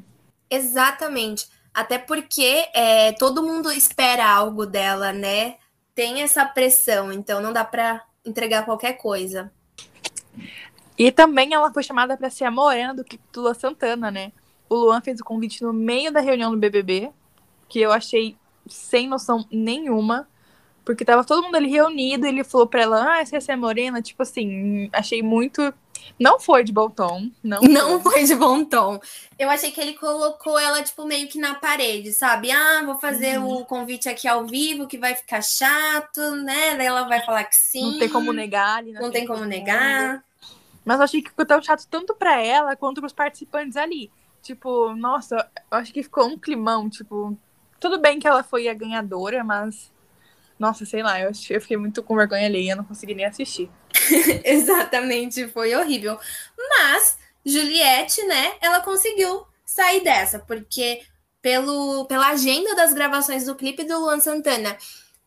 Exatamente. 0.50 1.48
Até 1.74 1.98
porque 1.98 2.66
é, 2.74 3.12
todo 3.12 3.42
mundo 3.42 3.70
espera 3.70 4.26
algo 4.26 4.66
dela, 4.66 5.12
né? 5.12 5.56
Tem 5.94 6.22
essa 6.22 6.44
pressão, 6.44 7.12
então 7.12 7.40
não 7.40 7.52
dá 7.52 7.64
pra 7.64 8.04
entregar 8.24 8.64
qualquer 8.64 8.94
coisa. 8.94 9.52
E 10.98 11.12
também 11.12 11.54
ela 11.54 11.72
foi 11.72 11.82
chamada 11.82 12.16
para 12.16 12.30
ser 12.30 12.44
a 12.44 12.50
morena 12.50 12.94
do 12.94 13.04
clipe 13.04 13.22
do 13.32 13.42
Luan 13.42 13.54
Santana, 13.54 14.10
né? 14.10 14.32
O 14.68 14.74
Luan 14.74 15.00
fez 15.00 15.20
o 15.20 15.24
convite 15.24 15.62
no 15.62 15.72
meio 15.72 16.12
da 16.12 16.20
reunião 16.20 16.50
do 16.50 16.58
BBB, 16.58 17.10
que 17.68 17.80
eu 17.80 17.92
achei 17.92 18.36
sem 18.66 19.08
noção 19.08 19.46
nenhuma, 19.50 20.28
porque 20.88 21.04
tava 21.04 21.22
todo 21.22 21.42
mundo 21.42 21.54
ali 21.56 21.68
reunido, 21.68 22.24
e 22.24 22.30
ele 22.30 22.42
falou 22.42 22.66
pra 22.66 22.80
ela, 22.80 23.12
ah, 23.12 23.20
essa 23.20 23.36
ia 23.36 23.40
ser 23.42 23.52
a 23.52 23.56
morena, 23.58 24.00
tipo 24.00 24.22
assim, 24.22 24.88
achei 24.90 25.22
muito... 25.22 25.74
Não 26.18 26.40
foi 26.40 26.64
de 26.64 26.72
bom 26.72 26.88
tom, 26.88 27.30
não. 27.42 27.60
Não 27.60 28.00
foi 28.00 28.24
de 28.24 28.34
bom 28.34 28.64
tom. 28.64 28.98
Eu 29.38 29.50
achei 29.50 29.70
que 29.70 29.78
ele 29.78 29.92
colocou 29.92 30.58
ela, 30.58 30.82
tipo, 30.82 31.04
meio 31.04 31.28
que 31.28 31.38
na 31.38 31.56
parede, 31.56 32.12
sabe? 32.12 32.50
Ah, 32.50 32.82
vou 32.86 32.98
fazer 32.98 33.38
Uhum. 33.38 33.58
o 33.58 33.64
convite 33.66 34.08
aqui 34.08 34.26
ao 34.26 34.46
vivo, 34.46 34.86
que 34.86 34.96
vai 34.96 35.14
ficar 35.14 35.42
chato, 35.42 36.20
né? 36.36 36.74
Daí 36.76 36.86
ela 36.86 37.06
vai 37.06 37.22
falar 37.22 37.44
que 37.44 37.54
sim. 37.54 37.92
Não 37.92 37.98
tem 37.98 38.08
como 38.08 38.32
negar 38.32 38.82
na 38.82 39.00
Não 39.00 39.10
tem 39.10 39.26
como 39.26 39.44
negar. 39.44 40.12
mundo. 40.12 40.22
Mas 40.84 40.96
eu 40.96 41.04
achei 41.04 41.20
que 41.22 41.28
ficou 41.28 41.44
tão 41.44 41.62
chato 41.62 41.86
tanto 41.90 42.14
pra 42.14 42.40
ela 42.40 42.74
quanto 42.74 43.02
pros 43.02 43.12
participantes 43.12 43.76
ali. 43.76 44.10
Tipo, 44.42 44.94
nossa, 44.96 45.46
eu 45.70 45.76
acho 45.78 45.92
que 45.92 46.02
ficou 46.02 46.26
um 46.26 46.38
climão, 46.38 46.88
tipo... 46.88 47.36
Tudo 47.78 47.98
bem 48.00 48.18
que 48.18 48.26
ela 48.26 48.42
foi 48.42 48.66
a 48.66 48.74
ganhadora, 48.74 49.44
mas... 49.44 49.92
Nossa, 50.58 50.84
sei 50.84 51.02
lá, 51.02 51.20
eu, 51.20 51.30
eu 51.50 51.60
fiquei 51.60 51.76
muito 51.76 52.02
com 52.02 52.16
vergonha 52.16 52.46
alheia, 52.46 52.74
não 52.74 52.84
consegui 52.84 53.14
nem 53.14 53.26
assistir. 53.26 53.70
Exatamente, 54.44 55.46
foi 55.48 55.74
horrível. 55.74 56.18
Mas 56.56 57.16
Juliette, 57.44 58.22
né, 58.26 58.54
ela 58.60 58.80
conseguiu 58.80 59.46
sair 59.64 60.02
dessa, 60.02 60.38
porque 60.40 61.02
pelo, 61.40 62.04
pela 62.06 62.28
agenda 62.28 62.74
das 62.74 62.92
gravações 62.92 63.44
do 63.44 63.54
clipe 63.54 63.84
do 63.84 64.00
Luan 64.00 64.18
Santana, 64.18 64.76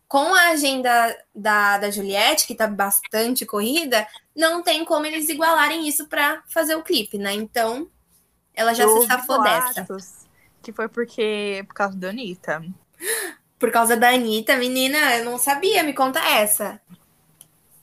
com 0.08 0.36
a 0.36 0.50
agenda 0.50 1.18
da, 1.34 1.78
da 1.78 1.90
Juliette, 1.90 2.46
que 2.46 2.54
tá 2.54 2.68
bastante 2.68 3.46
corrida, 3.46 4.06
não 4.36 4.62
tem 4.62 4.84
como 4.84 5.06
eles 5.06 5.30
igualarem 5.30 5.88
isso 5.88 6.08
para 6.08 6.44
fazer 6.48 6.76
o 6.76 6.84
clipe, 6.84 7.18
né? 7.18 7.34
Então, 7.34 7.90
ela 8.54 8.74
já 8.74 8.84
Eu 8.84 9.02
se 9.02 9.08
safou 9.08 9.42
dessa. 9.42 9.88
Que 10.62 10.74
foi 10.74 10.90
porque... 10.90 11.64
Por 11.66 11.74
causa 11.74 11.96
da 11.96 12.10
Anitta. 12.10 12.62
Por 13.62 13.72
causa 13.72 13.96
da 13.96 14.10
Anitta, 14.10 14.58
menina, 14.58 14.98
eu 15.18 15.24
não 15.24 15.38
sabia, 15.38 15.84
me 15.84 15.94
conta 15.94 16.20
essa. 16.20 16.82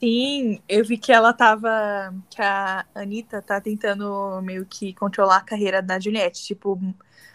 Sim, 0.00 0.60
eu 0.68 0.84
vi 0.84 0.98
que 0.98 1.12
ela 1.12 1.32
tava. 1.32 2.12
Que 2.28 2.42
a 2.42 2.84
Anitta 2.96 3.40
tá 3.40 3.60
tentando 3.60 4.40
meio 4.42 4.66
que 4.66 4.92
controlar 4.94 5.36
a 5.36 5.44
carreira 5.44 5.80
da 5.80 6.00
Juliette, 6.00 6.44
tipo, 6.44 6.80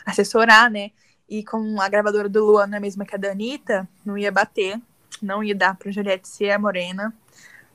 assessorar, 0.05 0.69
né? 0.69 0.91
E 1.29 1.41
com 1.45 1.79
a 1.79 1.87
gravadora 1.87 2.27
do 2.27 2.43
Luan 2.43 2.67
não 2.67 2.77
é 2.77 2.81
mesma 2.81 3.05
que 3.05 3.15
a 3.15 3.17
da 3.17 3.31
Anitta, 3.31 3.87
não 4.05 4.17
ia 4.17 4.29
bater, 4.29 4.77
não 5.21 5.41
ia 5.41 5.55
dar 5.55 5.77
pra 5.77 5.89
Juliette 5.89 6.27
ser 6.27 6.51
a 6.51 6.59
morena. 6.59 7.13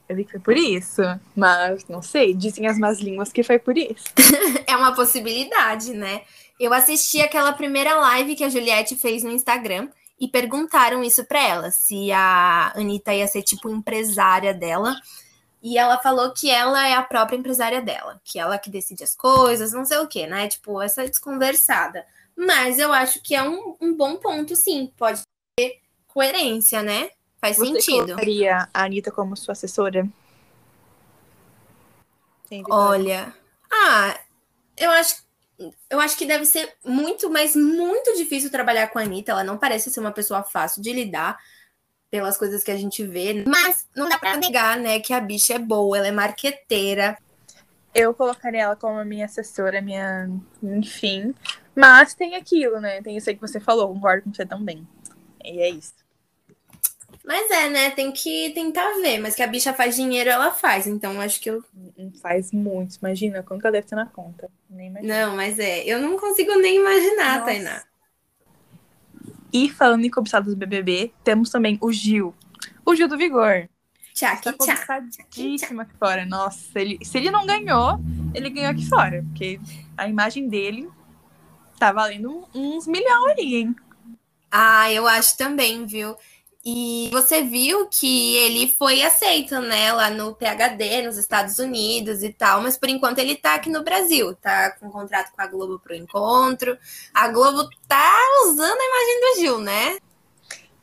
Eu 0.06 0.16
vi 0.16 0.24
que 0.26 0.32
foi 0.32 0.40
por 0.40 0.56
isso, 0.56 1.02
mas 1.34 1.86
não 1.88 2.02
sei, 2.02 2.34
dizem 2.34 2.66
as 2.66 2.78
más 2.78 2.98
línguas 2.98 3.32
que 3.32 3.42
foi 3.42 3.58
por 3.58 3.76
isso. 3.78 4.04
É 4.66 4.76
uma 4.76 4.94
possibilidade, 4.94 5.94
né? 5.94 6.22
Eu 6.60 6.74
assisti 6.74 7.22
aquela 7.22 7.54
primeira 7.54 7.94
live 7.94 8.36
que 8.36 8.44
a 8.44 8.50
Juliette 8.50 8.96
fez 8.96 9.22
no 9.22 9.30
Instagram 9.30 9.88
e 10.20 10.28
perguntaram 10.28 11.02
isso 11.02 11.24
pra 11.24 11.40
ela, 11.40 11.70
se 11.70 12.10
a 12.12 12.72
Anitta 12.74 13.14
ia 13.14 13.26
ser 13.26 13.42
tipo 13.42 13.70
empresária 13.70 14.52
dela. 14.52 14.96
E 15.60 15.76
ela 15.76 15.98
falou 15.98 16.32
que 16.32 16.48
ela 16.50 16.86
é 16.86 16.94
a 16.94 17.02
própria 17.02 17.36
empresária 17.36 17.82
dela, 17.82 18.20
que 18.24 18.38
ela 18.38 18.58
que 18.58 18.70
decide 18.70 19.02
as 19.02 19.16
coisas, 19.16 19.72
não 19.72 19.84
sei 19.84 19.98
o 19.98 20.06
que, 20.06 20.26
né? 20.26 20.48
Tipo, 20.48 20.80
essa 20.80 21.06
desconversada. 21.06 22.06
Mas 22.36 22.78
eu 22.78 22.92
acho 22.92 23.20
que 23.20 23.34
é 23.34 23.42
um, 23.42 23.76
um 23.80 23.92
bom 23.96 24.16
ponto, 24.16 24.54
sim. 24.54 24.92
Pode 24.96 25.22
ter 25.56 25.80
coerência, 26.06 26.80
né? 26.82 27.10
Faz 27.40 27.56
Você 27.56 27.66
sentido. 27.66 28.06
colocaria 28.06 28.68
a 28.72 28.84
Anitta 28.84 29.10
como 29.10 29.36
sua 29.36 29.52
assessora? 29.52 30.08
Olha, 32.70 33.34
ah, 33.70 34.18
eu 34.76 34.90
acho, 34.92 35.22
eu 35.90 36.00
acho 36.00 36.16
que 36.16 36.26
deve 36.26 36.44
ser 36.44 36.72
muito, 36.84 37.28
mas 37.28 37.56
muito 37.56 38.16
difícil 38.16 38.50
trabalhar 38.50 38.88
com 38.88 38.98
a 38.98 39.02
Anitta. 39.02 39.32
Ela 39.32 39.44
não 39.44 39.58
parece 39.58 39.90
ser 39.90 40.00
uma 40.00 40.12
pessoa 40.12 40.42
fácil 40.42 40.80
de 40.80 40.92
lidar 40.92 41.38
pelas 42.10 42.38
coisas 42.38 42.62
que 42.62 42.70
a 42.70 42.76
gente 42.76 43.04
vê. 43.04 43.44
Mas 43.46 43.86
não 43.94 44.08
dá 44.08 44.18
pra 44.18 44.36
negar, 44.36 44.78
né, 44.78 45.00
que 45.00 45.12
a 45.12 45.20
bicha 45.20 45.54
é 45.54 45.58
boa, 45.58 45.98
ela 45.98 46.06
é 46.06 46.12
marqueteira. 46.12 47.18
Eu 47.94 48.14
colocaria 48.14 48.62
ela 48.62 48.76
como 48.76 49.04
minha 49.04 49.26
assessora, 49.26 49.80
minha. 49.80 50.30
Enfim. 50.62 51.34
Mas 51.74 52.14
tem 52.14 52.36
aquilo, 52.36 52.80
né? 52.80 53.02
Tem 53.02 53.16
isso 53.16 53.28
aí 53.28 53.34
que 53.34 53.40
você 53.40 53.58
falou, 53.58 53.92
concordo 53.92 54.24
com 54.24 54.32
você 54.32 54.46
também. 54.46 54.86
E 55.44 55.60
é 55.60 55.70
isso. 55.70 55.94
Mas 57.28 57.50
é, 57.50 57.68
né, 57.68 57.90
tem 57.90 58.10
que 58.10 58.52
tentar 58.54 58.90
ver. 59.02 59.18
Mas 59.18 59.34
que 59.34 59.42
a 59.42 59.46
bicha 59.46 59.74
faz 59.74 59.94
dinheiro, 59.94 60.30
ela 60.30 60.50
faz. 60.50 60.86
Então 60.86 61.20
acho 61.20 61.38
que 61.38 61.50
eu. 61.50 61.62
Faz 62.22 62.52
muito. 62.52 62.96
Imagina 62.96 63.42
quanto 63.42 63.66
ela 63.66 63.72
deve 63.72 63.86
ter 63.86 63.96
na 63.96 64.06
conta. 64.06 64.50
Nem. 64.70 64.90
Não, 64.90 65.36
mas 65.36 65.58
é. 65.58 65.84
Eu 65.84 66.00
não 66.00 66.18
consigo 66.18 66.58
nem 66.58 66.76
imaginar, 66.76 67.40
Nossa. 67.40 67.44
Tainá. 67.44 67.82
E 69.52 69.68
falando 69.68 70.06
em 70.06 70.10
cobiçados 70.10 70.54
do 70.54 70.58
BBB, 70.58 71.12
temos 71.22 71.50
também 71.50 71.76
o 71.82 71.92
Gil. 71.92 72.34
O 72.82 72.94
Gil 72.94 73.08
do 73.08 73.18
Vigor. 73.18 73.68
Tchau, 74.14 74.40
Tá 74.42 74.54
cobiçadíssimo 74.54 75.82
aqui 75.82 75.92
fora. 75.98 76.24
Nossa, 76.24 76.80
ele, 76.80 76.98
se 77.04 77.18
ele 77.18 77.30
não 77.30 77.44
ganhou, 77.44 78.00
ele 78.34 78.48
ganhou 78.48 78.70
aqui 78.70 78.88
fora. 78.88 79.22
Porque 79.28 79.60
a 79.98 80.08
imagem 80.08 80.48
dele 80.48 80.88
tá 81.78 81.92
valendo 81.92 82.48
uns 82.54 82.86
milhões 82.86 83.32
ali, 83.32 83.56
hein? 83.56 83.76
Ah, 84.50 84.90
eu 84.90 85.06
acho 85.06 85.36
também, 85.36 85.84
viu? 85.84 86.16
E 86.64 87.08
você 87.12 87.42
viu 87.42 87.86
que 87.86 88.36
ele 88.36 88.68
foi 88.68 89.02
aceito, 89.02 89.60
né, 89.60 89.92
lá 89.92 90.10
no 90.10 90.34
PhD, 90.34 91.02
nos 91.02 91.16
Estados 91.16 91.58
Unidos 91.58 92.22
e 92.22 92.32
tal, 92.32 92.60
mas 92.60 92.76
por 92.76 92.88
enquanto 92.88 93.20
ele 93.20 93.36
tá 93.36 93.54
aqui 93.54 93.70
no 93.70 93.84
Brasil, 93.84 94.34
tá 94.34 94.72
com 94.72 94.90
contrato 94.90 95.32
com 95.32 95.40
a 95.40 95.46
Globo 95.46 95.78
pro 95.78 95.94
encontro. 95.94 96.76
A 97.14 97.28
Globo 97.28 97.68
tá 97.86 98.18
usando 98.44 98.78
a 98.78 98.84
imagem 98.84 99.20
do 99.20 99.40
Gil, 99.40 99.60
né? 99.60 99.98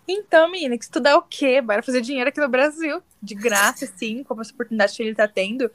Então, 0.07 0.49
menina, 0.49 0.77
que 0.77 0.83
estudar 0.83 1.17
o 1.17 1.23
quê? 1.23 1.61
Bora 1.61 1.81
fazer 1.81 2.01
dinheiro 2.01 2.29
aqui 2.29 2.39
no 2.39 2.47
Brasil. 2.47 3.01
De 3.21 3.35
graça, 3.35 3.85
sim, 3.97 4.23
com 4.23 4.39
essa 4.39 4.53
oportunidade 4.53 4.95
que 4.95 5.03
ele 5.03 5.15
tá 5.15 5.27
tendo. 5.27 5.69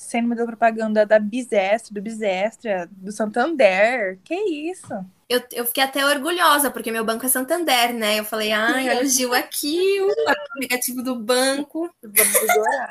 Sendo 0.00 0.32
uma 0.32 0.46
propaganda 0.46 1.04
da 1.04 1.18
Bisestra, 1.18 1.92
do 1.92 2.00
Bisestra, 2.00 2.88
do 2.90 3.12
Santander. 3.12 4.18
Que 4.24 4.34
isso? 4.34 4.88
Eu, 5.28 5.42
eu 5.52 5.66
fiquei 5.66 5.84
até 5.84 6.04
orgulhosa, 6.06 6.70
porque 6.70 6.90
meu 6.90 7.04
banco 7.04 7.26
é 7.26 7.28
Santander, 7.28 7.92
né? 7.92 8.18
Eu 8.18 8.24
falei, 8.24 8.50
ai, 8.50 8.88
olha 8.88 9.02
o 9.02 9.06
Gil 9.06 9.34
aqui, 9.34 10.00
o 10.00 10.10
aplicativo 10.54 11.02
do 11.02 11.16
banco. 11.16 11.90
Vamos. 12.02 12.90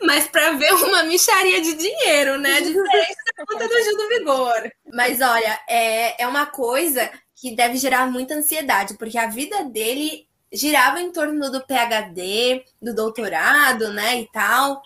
Mas 0.00 0.28
para 0.28 0.52
ver 0.52 0.72
uma 0.72 1.02
micharia 1.02 1.60
de 1.60 1.74
dinheiro, 1.74 2.38
né? 2.38 2.60
Diferente 2.60 3.16
da 3.36 3.44
conta 3.44 3.66
do 3.66 3.82
Gil 3.82 3.96
do 3.96 4.08
Vigor. 4.08 4.72
Mas 4.94 5.20
olha, 5.20 5.58
é, 5.68 6.22
é 6.22 6.28
uma 6.28 6.46
coisa 6.46 7.10
que 7.34 7.56
deve 7.56 7.76
gerar 7.76 8.06
muita 8.06 8.34
ansiedade, 8.34 8.96
porque 8.96 9.18
a 9.18 9.26
vida 9.26 9.64
dele 9.64 10.28
girava 10.52 11.00
em 11.00 11.10
torno 11.10 11.50
do 11.50 11.60
PhD, 11.66 12.64
do 12.80 12.94
doutorado, 12.94 13.92
né? 13.92 14.20
E 14.20 14.28
tal. 14.30 14.80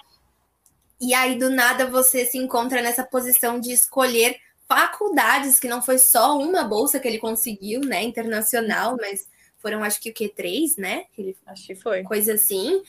E 1.03 1.13
aí, 1.15 1.37
do 1.37 1.51
nada, 1.51 1.85
você 1.87 2.25
se 2.25 2.39
encontra 2.39 2.81
nessa 2.81 3.03
posição 3.03 3.59
de 3.59 3.73
escolher 3.73 4.37
faculdades, 4.69 5.59
que 5.59 5.67
não 5.69 5.83
foi 5.83 5.99
só 5.99 6.39
uma 6.39 6.63
bolsa 6.63 7.01
que 7.01 7.09
ele 7.09 7.19
conseguiu, 7.19 7.81
né? 7.81 8.03
Internacional, 8.05 8.97
mas 9.01 9.27
foram 9.59 9.83
acho 9.83 10.01
que 10.01 10.11
o 10.11 10.15
quê? 10.15 10.33
Três, 10.35 10.77
né? 10.77 11.05
Que 11.13 11.23
ele 11.23 11.37
Acho 11.45 11.67
que 11.67 11.75
foi. 11.75 12.05
coisa 12.05 12.35
assim, 12.35 12.83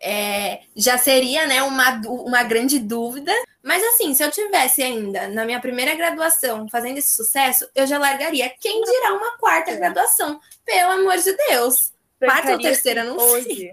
é, 0.00 0.62
já 0.74 0.98
seria 0.98 1.46
né, 1.46 1.62
uma, 1.62 2.00
uma 2.08 2.42
grande 2.42 2.80
dúvida. 2.80 3.32
Mas 3.62 3.82
assim, 3.84 4.12
se 4.12 4.24
eu 4.24 4.30
tivesse 4.32 4.82
ainda 4.82 5.28
na 5.28 5.44
minha 5.44 5.60
primeira 5.60 5.94
graduação 5.94 6.68
fazendo 6.68 6.98
esse 6.98 7.14
sucesso, 7.14 7.68
eu 7.76 7.86
já 7.86 7.96
largaria. 7.96 8.52
Quem 8.60 8.82
dirá 8.82 9.14
uma 9.14 9.38
quarta 9.38 9.70
É. 9.70 9.76
graduação? 9.76 10.40
Pelo 10.64 10.90
amor 10.92 11.16
de 11.18 11.32
Deus. 11.48 11.92
Quarta 12.18 12.52
ou 12.52 12.58
terceira, 12.60 13.04
não 13.04 13.18
sei. 13.18 13.72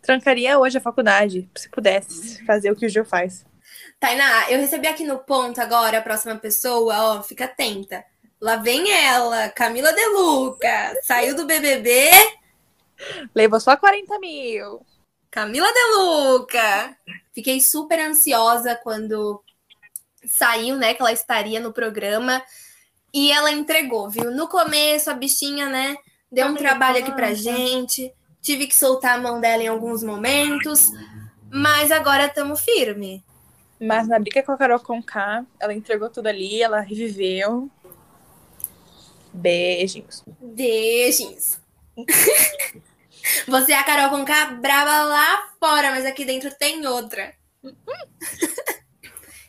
Trancaria 0.00 0.58
hoje 0.58 0.78
a 0.78 0.80
faculdade, 0.80 1.48
se 1.56 1.68
pudesse 1.68 2.44
fazer 2.44 2.70
o 2.70 2.76
que 2.76 2.86
o 2.86 2.88
Gil 2.88 3.04
faz. 3.04 3.44
Tainá, 3.98 4.50
eu 4.50 4.58
recebi 4.58 4.88
aqui 4.88 5.04
no 5.04 5.18
ponto 5.18 5.60
agora 5.60 5.98
a 5.98 6.02
próxima 6.02 6.36
pessoa, 6.36 7.18
ó, 7.18 7.22
fica 7.22 7.44
atenta. 7.44 8.04
Lá 8.40 8.56
vem 8.56 8.90
ela, 8.90 9.48
Camila 9.50 9.92
De 9.92 10.04
Luca. 10.06 10.92
Saiu 11.04 11.36
do 11.36 11.46
BBB. 11.46 12.10
Levou 13.32 13.60
só 13.60 13.76
40 13.76 14.18
mil. 14.18 14.84
Camila 15.30 15.72
De 15.72 15.96
Luca. 15.96 16.96
Fiquei 17.32 17.60
super 17.60 18.00
ansiosa 18.00 18.74
quando 18.74 19.40
saiu, 20.26 20.76
né, 20.76 20.94
que 20.94 21.00
ela 21.00 21.12
estaria 21.12 21.60
no 21.60 21.72
programa. 21.72 22.42
E 23.14 23.30
ela 23.30 23.52
entregou, 23.52 24.10
viu? 24.10 24.32
No 24.32 24.48
começo, 24.48 25.10
a 25.10 25.14
bichinha, 25.14 25.68
né, 25.68 25.96
deu 26.30 26.48
um 26.48 26.56
trabalho 26.56 26.98
aqui 26.98 27.12
pra 27.12 27.34
gente. 27.34 28.12
Tive 28.42 28.66
que 28.66 28.74
soltar 28.74 29.16
a 29.16 29.20
mão 29.20 29.40
dela 29.40 29.62
em 29.62 29.68
alguns 29.68 30.02
momentos. 30.02 30.90
Mas 31.50 31.90
agora 31.90 32.26
estamos 32.26 32.60
firme. 32.60 33.24
Mas 33.80 34.06
na 34.08 34.18
briga 34.18 34.42
com 34.42 34.52
a 34.52 34.56
Carol 34.56 34.80
Conká, 34.80 35.44
ela 35.58 35.74
entregou 35.74 36.08
tudo 36.08 36.26
ali, 36.26 36.62
ela 36.62 36.80
reviveu. 36.80 37.70
Beijinhos. 39.32 40.22
Beijinhos. 40.40 41.58
Você 43.46 43.72
é 43.72 43.78
a 43.78 43.84
Carol 43.84 44.10
Conká 44.10 44.46
brava 44.46 45.04
lá 45.04 45.48
fora, 45.58 45.90
mas 45.90 46.04
aqui 46.04 46.24
dentro 46.24 46.50
tem 46.56 46.86
outra. 46.86 47.34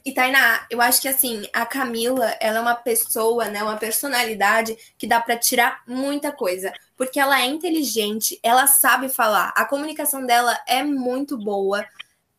E 0.05 0.11
Tainá, 0.11 0.65
eu 0.69 0.81
acho 0.81 1.01
que 1.01 1.07
assim, 1.07 1.47
a 1.53 1.65
Camila, 1.65 2.35
ela 2.41 2.57
é 2.57 2.61
uma 2.61 2.75
pessoa, 2.75 3.45
né, 3.45 3.63
uma 3.63 3.77
personalidade 3.77 4.77
que 4.97 5.07
dá 5.07 5.21
para 5.21 5.37
tirar 5.37 5.81
muita 5.87 6.29
coisa, 6.29 6.73
porque 6.97 7.19
ela 7.19 7.41
é 7.41 7.45
inteligente, 7.45 8.37
ela 8.43 8.67
sabe 8.67 9.07
falar, 9.07 9.53
a 9.55 9.63
comunicação 9.63 10.25
dela 10.25 10.59
é 10.67 10.83
muito 10.83 11.37
boa, 11.37 11.85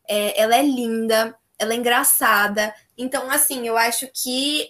é, 0.07 0.39
ela 0.39 0.55
é 0.57 0.63
linda, 0.63 1.35
ela 1.59 1.73
é 1.73 1.77
engraçada. 1.77 2.75
Então, 2.99 3.31
assim, 3.31 3.67
eu 3.67 3.79
acho 3.79 4.11
que 4.13 4.69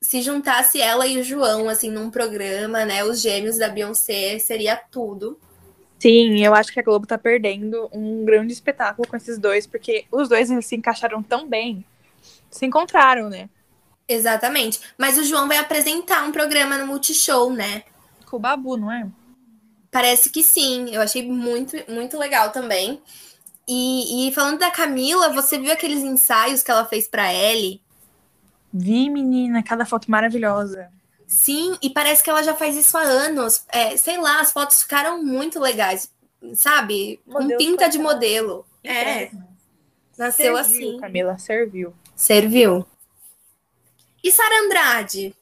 se 0.00 0.22
juntasse 0.22 0.80
ela 0.80 1.08
e 1.08 1.18
o 1.18 1.24
João, 1.24 1.68
assim, 1.68 1.90
num 1.90 2.08
programa, 2.08 2.84
né, 2.84 3.02
os 3.02 3.20
gêmeos 3.20 3.58
da 3.58 3.68
Beyoncé, 3.68 4.38
seria 4.38 4.76
tudo. 4.76 5.40
Sim, 5.98 6.44
eu 6.44 6.54
acho 6.54 6.72
que 6.72 6.78
a 6.78 6.84
Globo 6.84 7.04
tá 7.04 7.18
perdendo 7.18 7.88
um 7.92 8.24
grande 8.24 8.52
espetáculo 8.52 9.08
com 9.08 9.16
esses 9.16 9.36
dois, 9.38 9.66
porque 9.66 10.04
os 10.12 10.28
dois 10.28 10.48
eles 10.48 10.66
se 10.66 10.76
encaixaram 10.76 11.20
tão 11.20 11.48
bem 11.48 11.84
se 12.50 12.66
encontraram, 12.66 13.28
né? 13.28 13.48
Exatamente. 14.08 14.80
Mas 14.96 15.18
o 15.18 15.24
João 15.24 15.46
vai 15.46 15.58
apresentar 15.58 16.24
um 16.24 16.32
programa 16.32 16.78
no 16.78 16.86
Multishow, 16.86 17.52
né? 17.52 17.82
Com 18.26 18.36
o 18.36 18.40
Babu, 18.40 18.76
não 18.76 18.90
é? 18.90 19.06
Parece 19.90 20.30
que 20.30 20.42
sim. 20.42 20.88
Eu 20.90 21.02
achei 21.02 21.28
muito, 21.28 21.76
muito 21.90 22.18
legal 22.18 22.50
também. 22.50 23.02
E, 23.66 24.28
e 24.28 24.32
falando 24.32 24.58
da 24.58 24.70
Camila, 24.70 25.28
você 25.30 25.58
viu 25.58 25.70
aqueles 25.70 26.02
ensaios 26.02 26.62
que 26.62 26.70
ela 26.70 26.86
fez 26.86 27.06
pra 27.06 27.32
Ellie? 27.32 27.82
Vi, 28.72 29.10
menina, 29.10 29.62
cada 29.62 29.84
foto 29.84 30.10
maravilhosa. 30.10 30.90
Sim, 31.26 31.76
e 31.82 31.90
parece 31.90 32.24
que 32.24 32.30
ela 32.30 32.42
já 32.42 32.54
faz 32.54 32.74
isso 32.74 32.96
há 32.96 33.02
anos. 33.02 33.64
É, 33.68 33.94
sei 33.98 34.18
lá, 34.18 34.40
as 34.40 34.52
fotos 34.52 34.82
ficaram 34.82 35.22
muito 35.22 35.60
legais, 35.60 36.10
sabe? 36.54 37.20
Com 37.30 37.46
pinta 37.58 37.88
de 37.88 37.98
modelo. 37.98 38.64
É. 38.82 39.30
Nasceu 40.16 40.56
serviu, 40.56 40.56
assim. 40.56 40.98
Camila, 40.98 41.38
serviu. 41.38 41.94
Serviu. 42.18 42.84
E 44.24 44.32
Sara 44.32 44.64
Andrade? 44.64 45.32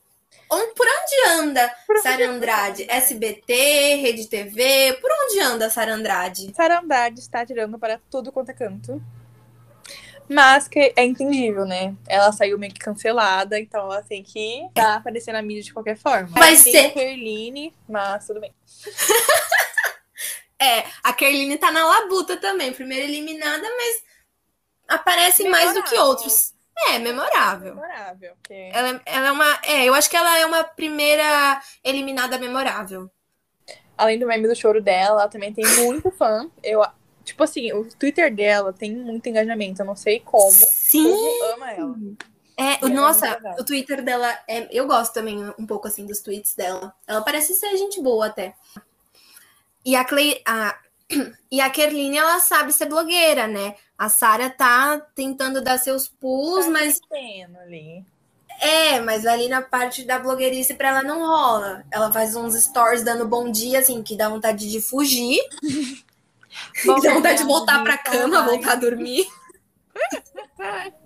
Por 0.47 0.87
onde 0.87 1.29
anda 1.29 1.75
Sara 2.03 2.29
Andrade? 2.29 2.87
SBT, 2.87 3.95
Rede 3.97 4.29
TV? 4.29 4.93
Por 5.01 5.11
onde 5.11 5.41
anda 5.41 5.71
Sara 5.71 5.95
Andrade? 5.95 6.53
Sara 6.55 6.81
Andrade 6.81 7.19
está 7.19 7.47
tirando 7.47 7.79
para 7.79 7.99
tudo 8.11 8.31
quanto 8.31 8.51
é 8.51 8.53
canto. 8.53 9.03
Mas 10.29 10.69
que 10.69 10.93
é 10.95 11.03
entendível, 11.03 11.65
né? 11.65 11.95
Ela 12.07 12.31
saiu 12.31 12.59
meio 12.59 12.75
que 12.75 12.81
cancelada, 12.81 13.59
então 13.59 13.91
ela 13.91 14.03
tem 14.03 14.23
que 14.23 14.69
tá 14.75 14.97
aparecer 14.97 15.33
na 15.33 15.41
mídia 15.41 15.63
de 15.63 15.73
qualquer 15.73 15.97
forma. 15.97 16.29
Vai 16.29 16.59
Tem 16.59 16.73
ser. 16.73 16.93
Kerline, 16.93 17.73
mas 17.89 18.27
tudo 18.27 18.41
bem. 18.41 18.53
É, 20.59 20.87
a 21.05 21.13
Kerline 21.13 21.59
tá 21.59 21.71
na 21.71 21.85
labuta 21.85 22.39
também, 22.39 22.73
primeira 22.73 23.05
eliminada, 23.05 23.63
mas 23.77 24.03
aparece 24.89 25.47
mais 25.51 25.75
do 25.75 25.83
que 25.83 25.95
outros. 25.99 26.56
É, 26.89 26.99
memorável. 26.99 27.75
Memorável. 27.75 28.35
porque- 28.37 28.71
Ela, 28.73 29.01
ela 29.07 29.27
é 29.29 29.33
uma. 29.33 29.59
É, 29.65 29.85
eu 29.85 29.95
acho 29.95 30.11
que 30.11 30.17
ela 30.17 30.39
é 30.39 30.45
uma 30.47 30.63
primeira 30.65 31.61
eliminada 31.83 32.39
memorável. 32.39 33.11
Além 33.97 34.19
do 34.19 34.27
meme 34.27 34.47
do 34.47 34.55
choro 34.55 34.83
dela, 34.83 35.23
ela 35.23 35.29
também 35.31 35.53
tem 35.55 35.65
muito 35.85 36.11
fã. 36.11 36.51
Eu, 36.63 36.85
tipo 37.25 37.43
assim, 37.43 37.73
o 37.73 37.85
Twitter 37.99 38.35
dela 38.35 38.73
tem 38.73 38.95
muito 38.95 39.27
engajamento. 39.29 39.81
Eu 39.81 39.87
não 39.87 39.97
sei 39.97 40.21
como. 40.21 40.51
Sim! 40.53 41.05
povo 41.05 41.45
ama 41.55 41.73
ela. 41.73 41.95
É, 42.59 42.79
ela 42.79 42.79
é 42.83 42.89
nossa, 42.89 43.35
legal. 43.35 43.55
o 43.59 43.65
Twitter 43.65 44.03
dela 44.03 44.39
é. 44.47 44.69
Eu 44.71 44.87
gosto 44.87 45.15
também 45.15 45.43
um 45.59 45.67
pouco 45.67 45.89
assim 45.89 46.05
dos 46.07 46.21
tweets 46.21 46.55
dela. 46.55 46.95
Ela 47.07 47.23
parece 47.23 47.55
ser 47.55 47.75
gente 47.77 48.03
boa 48.03 48.27
até. 48.27 48.55
E 49.85 49.97
a 49.97 50.05
Clay. 50.05 50.43
A, 50.47 50.79
e 51.51 51.61
a 51.61 51.71
Kerline, 51.71 52.17
ela 52.17 52.39
sabe 52.41 52.73
ser 52.73 52.87
blogueira, 52.87 53.47
né? 53.47 53.75
A 53.99 54.09
Sara 54.09 54.51
tá 54.51 55.01
tentando 55.15 55.63
dar 55.63 55.79
seus 55.79 56.09
pulos, 56.09 56.65
Tá 56.67 56.71
mas 56.71 57.01
ali. 57.57 58.05
é, 58.61 59.01
mas 59.01 59.27
ali 59.27 59.49
na 59.49 59.63
parte 59.63 60.05
da 60.05 60.19
blogueirice 60.19 60.75
pra 60.75 60.89
ela 60.89 61.03
não 61.03 61.21
rola. 61.27 61.85
Ela 61.91 62.11
faz 62.13 62.35
uns 62.35 62.55
stories 62.55 63.03
dando 63.05 63.27
bom 63.29 63.51
dia, 63.51 63.79
assim, 63.81 64.03
que 64.03 64.17
dá 64.17 64.29
vontade 64.29 64.71
de 64.71 64.81
fugir, 64.81 65.39
Bom 66.85 66.97
dá 67.01 67.15
vontade 67.15 67.39
de 67.39 67.45
voltar 67.45 67.83
pra 67.83 67.99
cama, 67.99 68.43
vai. 68.43 68.45
voltar 68.45 68.73
a 68.73 68.77
dormir. 68.77 69.27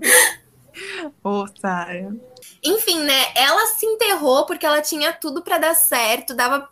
Ô, 1.22 1.46
Sara. 1.60 2.14
Enfim, 2.62 3.00
né? 3.00 3.32
Ela 3.34 3.66
se 3.66 3.86
enterrou 3.86 4.44
porque 4.46 4.66
ela 4.66 4.80
tinha 4.82 5.12
tudo 5.12 5.42
pra 5.42 5.58
dar 5.58 5.74
certo. 5.74 6.34
Dava. 6.34 6.68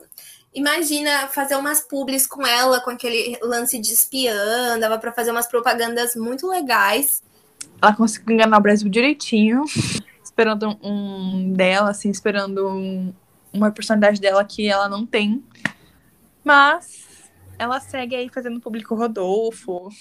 Imagina 0.55 1.29
fazer 1.29 1.57
umas 1.57 1.81
publis 1.81 2.27
com 2.27 2.47
ela, 2.47 2.81
com 2.81 2.91
aquele 2.91 3.39
lance 3.43 3.79
de 3.79 3.93
espiã, 3.93 4.79
dava 4.79 4.99
pra 4.99 5.13
fazer 5.13 5.31
umas 5.31 5.47
propagandas 5.47 6.17
muito 6.17 6.49
legais. 6.49 7.23
Ela 7.81 7.95
conseguiu 7.95 8.35
enganar 8.35 8.59
o 8.59 8.63
Brasil 8.63 8.89
direitinho. 8.89 9.65
Esperando 10.25 10.79
um 10.83 11.53
dela, 11.53 11.91
assim, 11.91 12.11
esperando 12.11 12.69
um- 12.69 13.13
uma 13.53 13.73
personalidade 13.73 14.21
dela 14.21 14.45
que 14.45 14.69
ela 14.69 14.89
não 14.89 15.05
tem. 15.05 15.45
Mas 16.45 17.05
ela 17.59 17.81
segue 17.81 18.15
aí 18.15 18.29
fazendo 18.29 18.61
público 18.61 18.95
Rodolfo. 18.95 19.89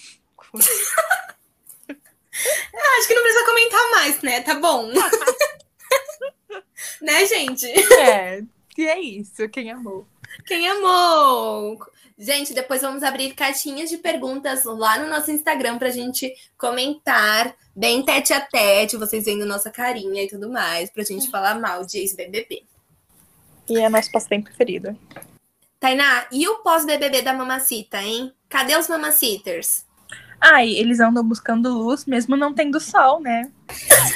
Acho 1.90 3.08
que 3.08 3.14
não 3.16 3.24
precisa 3.24 3.46
comentar 3.46 3.92
mais, 3.92 4.22
né? 4.22 4.42
Tá 4.42 4.54
bom. 4.56 4.92
né, 7.02 7.26
gente? 7.26 7.66
É, 7.94 8.44
e 8.78 8.88
é 8.88 9.00
isso, 9.00 9.48
quem 9.50 9.72
amou. 9.72 10.06
Quem 10.46 10.68
amou? 10.68 11.80
Gente, 12.18 12.54
depois 12.54 12.82
vamos 12.82 13.04
abrir 13.04 13.34
caixinhas 13.36 13.90
de 13.90 13.98
perguntas 13.98 14.64
lá 14.66 14.98
no 14.98 15.08
nosso 15.08 15.32
Instagram 15.32 15.78
pra 15.78 15.92
gente 15.92 16.34
comentar 16.58 17.56
bem 17.76 18.04
tete 18.04 18.34
a 18.34 18.42
tete, 18.42 18.98
vocês 18.98 19.26
vendo 19.26 19.46
nossa 19.46 19.70
carinha 19.70 20.24
e 20.24 20.28
tudo 20.28 20.50
mais, 20.50 20.90
pra 20.90 21.04
gente 21.04 21.30
falar 21.30 21.60
mal 21.60 21.86
de 21.86 22.00
ex-BBB. 22.00 22.64
E 23.70 23.80
é 23.80 23.88
nosso 23.88 24.12
passatempo 24.12 24.46
preferido. 24.46 24.98
Tainá, 25.80 26.26
e 26.32 26.48
o 26.48 26.56
pós-BBB 26.64 27.22
da 27.22 27.34
Mamacita, 27.34 28.02
hein? 28.02 28.34
Cadê 28.50 28.76
os 28.76 28.88
Mamacitters? 28.88 29.86
Ai, 30.42 30.70
eles 30.70 31.00
andam 31.00 31.24
buscando 31.24 31.70
luz, 31.70 32.06
mesmo 32.06 32.36
não 32.36 32.54
tendo 32.54 32.80
sol, 32.80 33.20
né? 33.20 33.52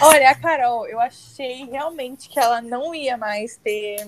Olha, 0.02 0.32
a 0.32 0.36
Carol, 0.36 0.88
eu 0.88 1.00
achei 1.00 1.66
realmente 1.66 2.30
que 2.30 2.40
ela 2.40 2.62
não 2.62 2.96
ia 2.96 3.16
mais 3.16 3.58
ter 3.58 4.08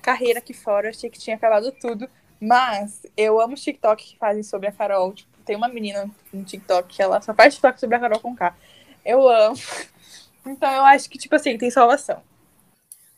carreira 0.00 0.38
aqui 0.38 0.52
fora. 0.52 0.86
Eu 0.86 0.90
achei 0.90 1.08
que 1.10 1.18
tinha 1.18 1.36
acabado 1.36 1.70
tudo. 1.80 2.08
Mas 2.40 3.02
eu 3.16 3.38
amo 3.40 3.54
os 3.54 3.62
TikTok 3.62 4.02
que 4.02 4.18
fazem 4.18 4.42
sobre 4.42 4.66
a 4.68 4.72
Carol. 4.72 5.12
Tipo, 5.12 5.30
tem 5.44 5.54
uma 5.56 5.68
menina 5.68 6.10
no 6.32 6.42
TikTok 6.42 6.96
que 6.96 7.02
ela 7.02 7.20
só 7.20 7.34
faz 7.34 7.54
TikTok 7.54 7.78
sobre 7.78 7.96
a 7.96 8.00
Carol 8.00 8.18
com 8.20 8.34
K. 8.34 8.54
Eu 9.04 9.28
amo. 9.28 9.56
Então 10.46 10.72
eu 10.72 10.82
acho 10.86 11.10
que, 11.10 11.18
tipo 11.18 11.34
assim, 11.34 11.58
tem 11.58 11.70
salvação. 11.70 12.22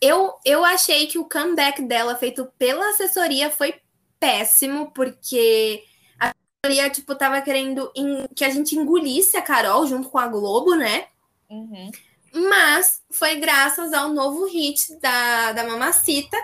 Eu, 0.01 0.35
eu 0.45 0.65
achei 0.65 1.07
que 1.07 1.21
o 1.21 1.25
comeback 1.25 1.81
dela 1.83 2.17
feito 2.17 2.47
pela 2.59 2.91
assessoria 2.91 3.49
foi 3.49 3.77
péssimo, 4.19 4.91
porque 4.91 5.85
a 6.19 6.33
assessoria, 6.65 6.91
tipo, 6.91 7.15
tava 7.15 7.41
querendo 7.41 7.93
en- 7.95 8.27
que 8.35 8.45
a 8.45 8.51
gente 8.51 8.75
engolisse 8.75 9.37
a 9.37 9.43
Carol 9.43 9.87
junto 9.87 10.11
com 10.11 10.19
a 10.19 10.27
Globo, 10.27 10.75
né? 10.75 11.07
Uhum. 11.49 11.93
Mas 12.35 13.03
foi 13.09 13.37
graças 13.37 13.93
ao 13.93 14.09
novo 14.09 14.45
hit 14.47 14.99
da, 15.01 15.53
da 15.53 15.63
Mamacita 15.63 16.37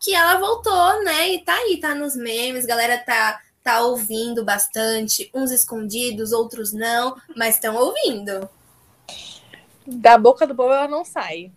que 0.00 0.14
ela 0.14 0.36
voltou, 0.36 1.02
né? 1.02 1.30
E 1.30 1.44
tá 1.44 1.54
aí, 1.54 1.78
tá 1.80 1.94
nos 1.94 2.14
memes, 2.14 2.64
galera 2.64 2.98
tá, 2.98 3.40
tá 3.62 3.80
ouvindo 3.80 4.44
bastante, 4.44 5.30
uns 5.34 5.50
escondidos, 5.50 6.32
outros 6.32 6.72
não, 6.72 7.16
mas 7.36 7.56
estão 7.56 7.76
ouvindo. 7.76 8.48
Da 9.86 10.18
boca 10.18 10.46
do 10.46 10.54
povo 10.54 10.72
ela 10.72 10.88
não 10.88 11.04
sai. 11.04 11.50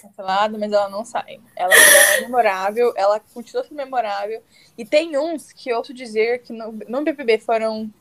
Cancelada, 0.00 0.56
mas 0.56 0.72
ela 0.72 0.88
não 0.88 1.04
sai. 1.04 1.40
Ela 1.56 1.74
é 1.74 2.20
memorável, 2.20 2.92
ela 2.96 3.20
continua 3.34 3.64
sendo 3.64 3.76
memorável. 3.76 4.42
E 4.78 4.84
tem 4.84 5.18
uns 5.18 5.52
que 5.52 5.72
ouço 5.72 5.92
dizer 5.92 6.42
que 6.42 6.52
no, 6.52 6.72
no 6.88 7.02
BBB 7.02 7.38
foram 7.38 7.92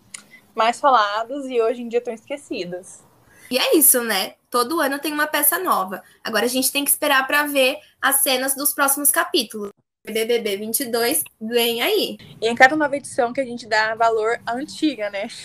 mais 0.53 0.79
falados 0.79 1.45
e 1.47 1.61
hoje 1.61 1.81
em 1.81 1.87
dia 1.87 1.99
estão 1.99 2.13
esquecidos. 2.13 2.99
E 3.51 3.57
é 3.57 3.75
isso, 3.75 4.03
né? 4.03 4.35
Todo 4.49 4.79
ano 4.79 4.99
tem 4.99 5.13
uma 5.13 5.27
peça 5.27 5.57
nova. 5.59 6.03
Agora 6.23 6.45
a 6.45 6.49
gente 6.49 6.71
tem 6.71 6.83
que 6.83 6.89
esperar 6.89 7.25
para 7.27 7.45
ver 7.45 7.77
as 8.01 8.17
cenas 8.17 8.55
dos 8.55 8.73
próximos 8.73 9.11
capítulos. 9.11 9.71
BBB 10.05 10.57
22 10.57 11.23
vem 11.39 11.81
aí. 11.81 12.17
E 12.41 12.47
em 12.47 12.55
cada 12.55 12.75
nova 12.75 12.95
edição 12.95 13.33
que 13.33 13.41
a 13.41 13.45
gente 13.45 13.67
dá 13.67 13.95
valor 13.95 14.39
à 14.45 14.53
antiga, 14.53 15.09
né? 15.09 15.27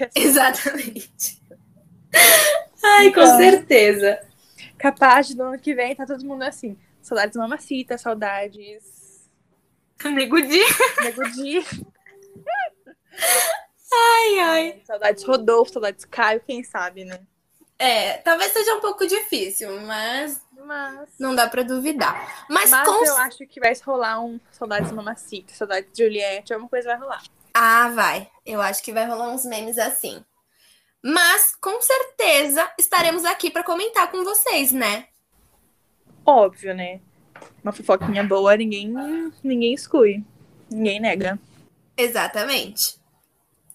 É 0.00 0.04
assim. 0.04 0.26
Exatamente. 0.26 1.42
Ai, 2.82 3.08
então, 3.08 3.22
com 3.22 3.36
certeza. 3.36 4.18
Capaz 4.78 5.34
do 5.34 5.42
ano 5.42 5.58
que 5.58 5.74
vem 5.74 5.94
tá 5.94 6.06
todo 6.06 6.24
mundo 6.24 6.44
assim. 6.44 6.78
Saudades 7.02 7.36
Mamacita, 7.36 7.98
saudades. 7.98 9.28
Negudi. 10.02 10.60
Negudi. 11.04 11.62
ai, 13.92 14.38
ai. 14.40 14.82
Saudades 14.86 15.24
Rodolfo, 15.24 15.74
saudades 15.74 16.06
Caio, 16.06 16.40
quem 16.40 16.64
sabe, 16.64 17.04
né? 17.04 17.20
É, 17.82 18.18
talvez 18.18 18.52
seja 18.52 18.76
um 18.76 18.80
pouco 18.80 19.04
difícil, 19.04 19.80
mas, 19.80 20.40
mas... 20.64 21.08
não 21.18 21.34
dá 21.34 21.48
para 21.48 21.64
duvidar. 21.64 22.46
Mas, 22.48 22.70
mas 22.70 22.86
com... 22.86 23.04
eu 23.04 23.16
acho 23.16 23.44
que 23.48 23.58
vai 23.58 23.72
rolar 23.84 24.20
um 24.20 24.38
Saudades 24.52 24.92
Mamacita, 24.92 25.52
Saudades 25.52 25.90
Juliette, 25.98 26.52
alguma 26.52 26.70
coisa 26.70 26.90
vai 26.90 26.96
rolar. 26.96 27.24
Ah, 27.52 27.88
vai. 27.88 28.30
Eu 28.46 28.62
acho 28.62 28.80
que 28.84 28.92
vai 28.92 29.04
rolar 29.04 29.30
uns 29.30 29.44
memes 29.44 29.78
assim. 29.78 30.24
Mas, 31.02 31.56
com 31.56 31.82
certeza, 31.82 32.70
estaremos 32.78 33.24
aqui 33.24 33.50
para 33.50 33.64
comentar 33.64 34.08
com 34.12 34.22
vocês, 34.22 34.70
né? 34.70 35.08
Óbvio, 36.24 36.72
né? 36.76 37.00
Uma 37.64 37.72
fofoquinha 37.72 38.22
boa, 38.22 38.56
ninguém, 38.56 38.94
ninguém 39.42 39.74
exclui. 39.74 40.22
Ninguém 40.70 41.00
nega. 41.00 41.36
Exatamente. 41.96 43.02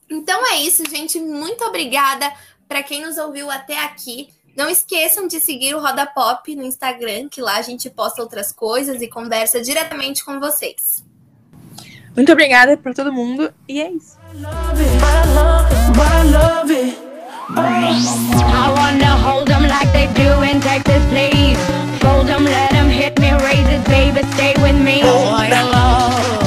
Então 0.09 0.47
é 0.47 0.61
isso, 0.61 0.89
gente. 0.89 1.19
Muito 1.19 1.65
obrigada 1.65 2.33
para 2.67 2.83
quem 2.83 3.01
nos 3.01 3.17
ouviu 3.17 3.49
até 3.49 3.83
aqui, 3.83 4.29
não 4.55 4.69
esqueçam 4.69 5.27
de 5.27 5.39
seguir 5.39 5.75
o 5.75 5.79
Roda 5.79 6.05
Pop 6.05 6.55
no 6.55 6.63
Instagram, 6.63 7.29
que 7.29 7.41
lá 7.41 7.57
a 7.57 7.61
gente 7.61 7.89
posta 7.89 8.21
outras 8.21 8.51
coisas 8.51 9.01
e 9.01 9.07
conversa 9.07 9.61
diretamente 9.61 10.25
com 10.25 10.39
vocês. 10.39 11.03
Muito 12.15 12.31
obrigada 12.31 12.75
para 12.75 12.93
todo 12.93 13.13
mundo 13.13 13.53
e 13.67 13.79
é 13.79 13.91
isso. 13.91 14.17
I 17.49 18.69
wanna 18.75 19.15
hold 19.23 19.47
them 19.47 19.67
like 19.67 19.91
they 19.93 20.07
do 20.07 20.43
in 20.43 20.59
Texas, 20.59 21.03
please. 21.09 21.57
Fold 22.01 22.27
them, 22.27 22.43
let 22.43 22.71
them 22.71 22.89
hit 22.89 23.19
me, 23.19 23.31
raise 23.31 23.69
it, 23.69 23.85
baby, 23.85 24.23
stay 24.33 24.53
with 24.61 24.73
me. 24.73 25.01
Oh, 25.03 25.31
my 25.31 25.63
love. 25.63 26.46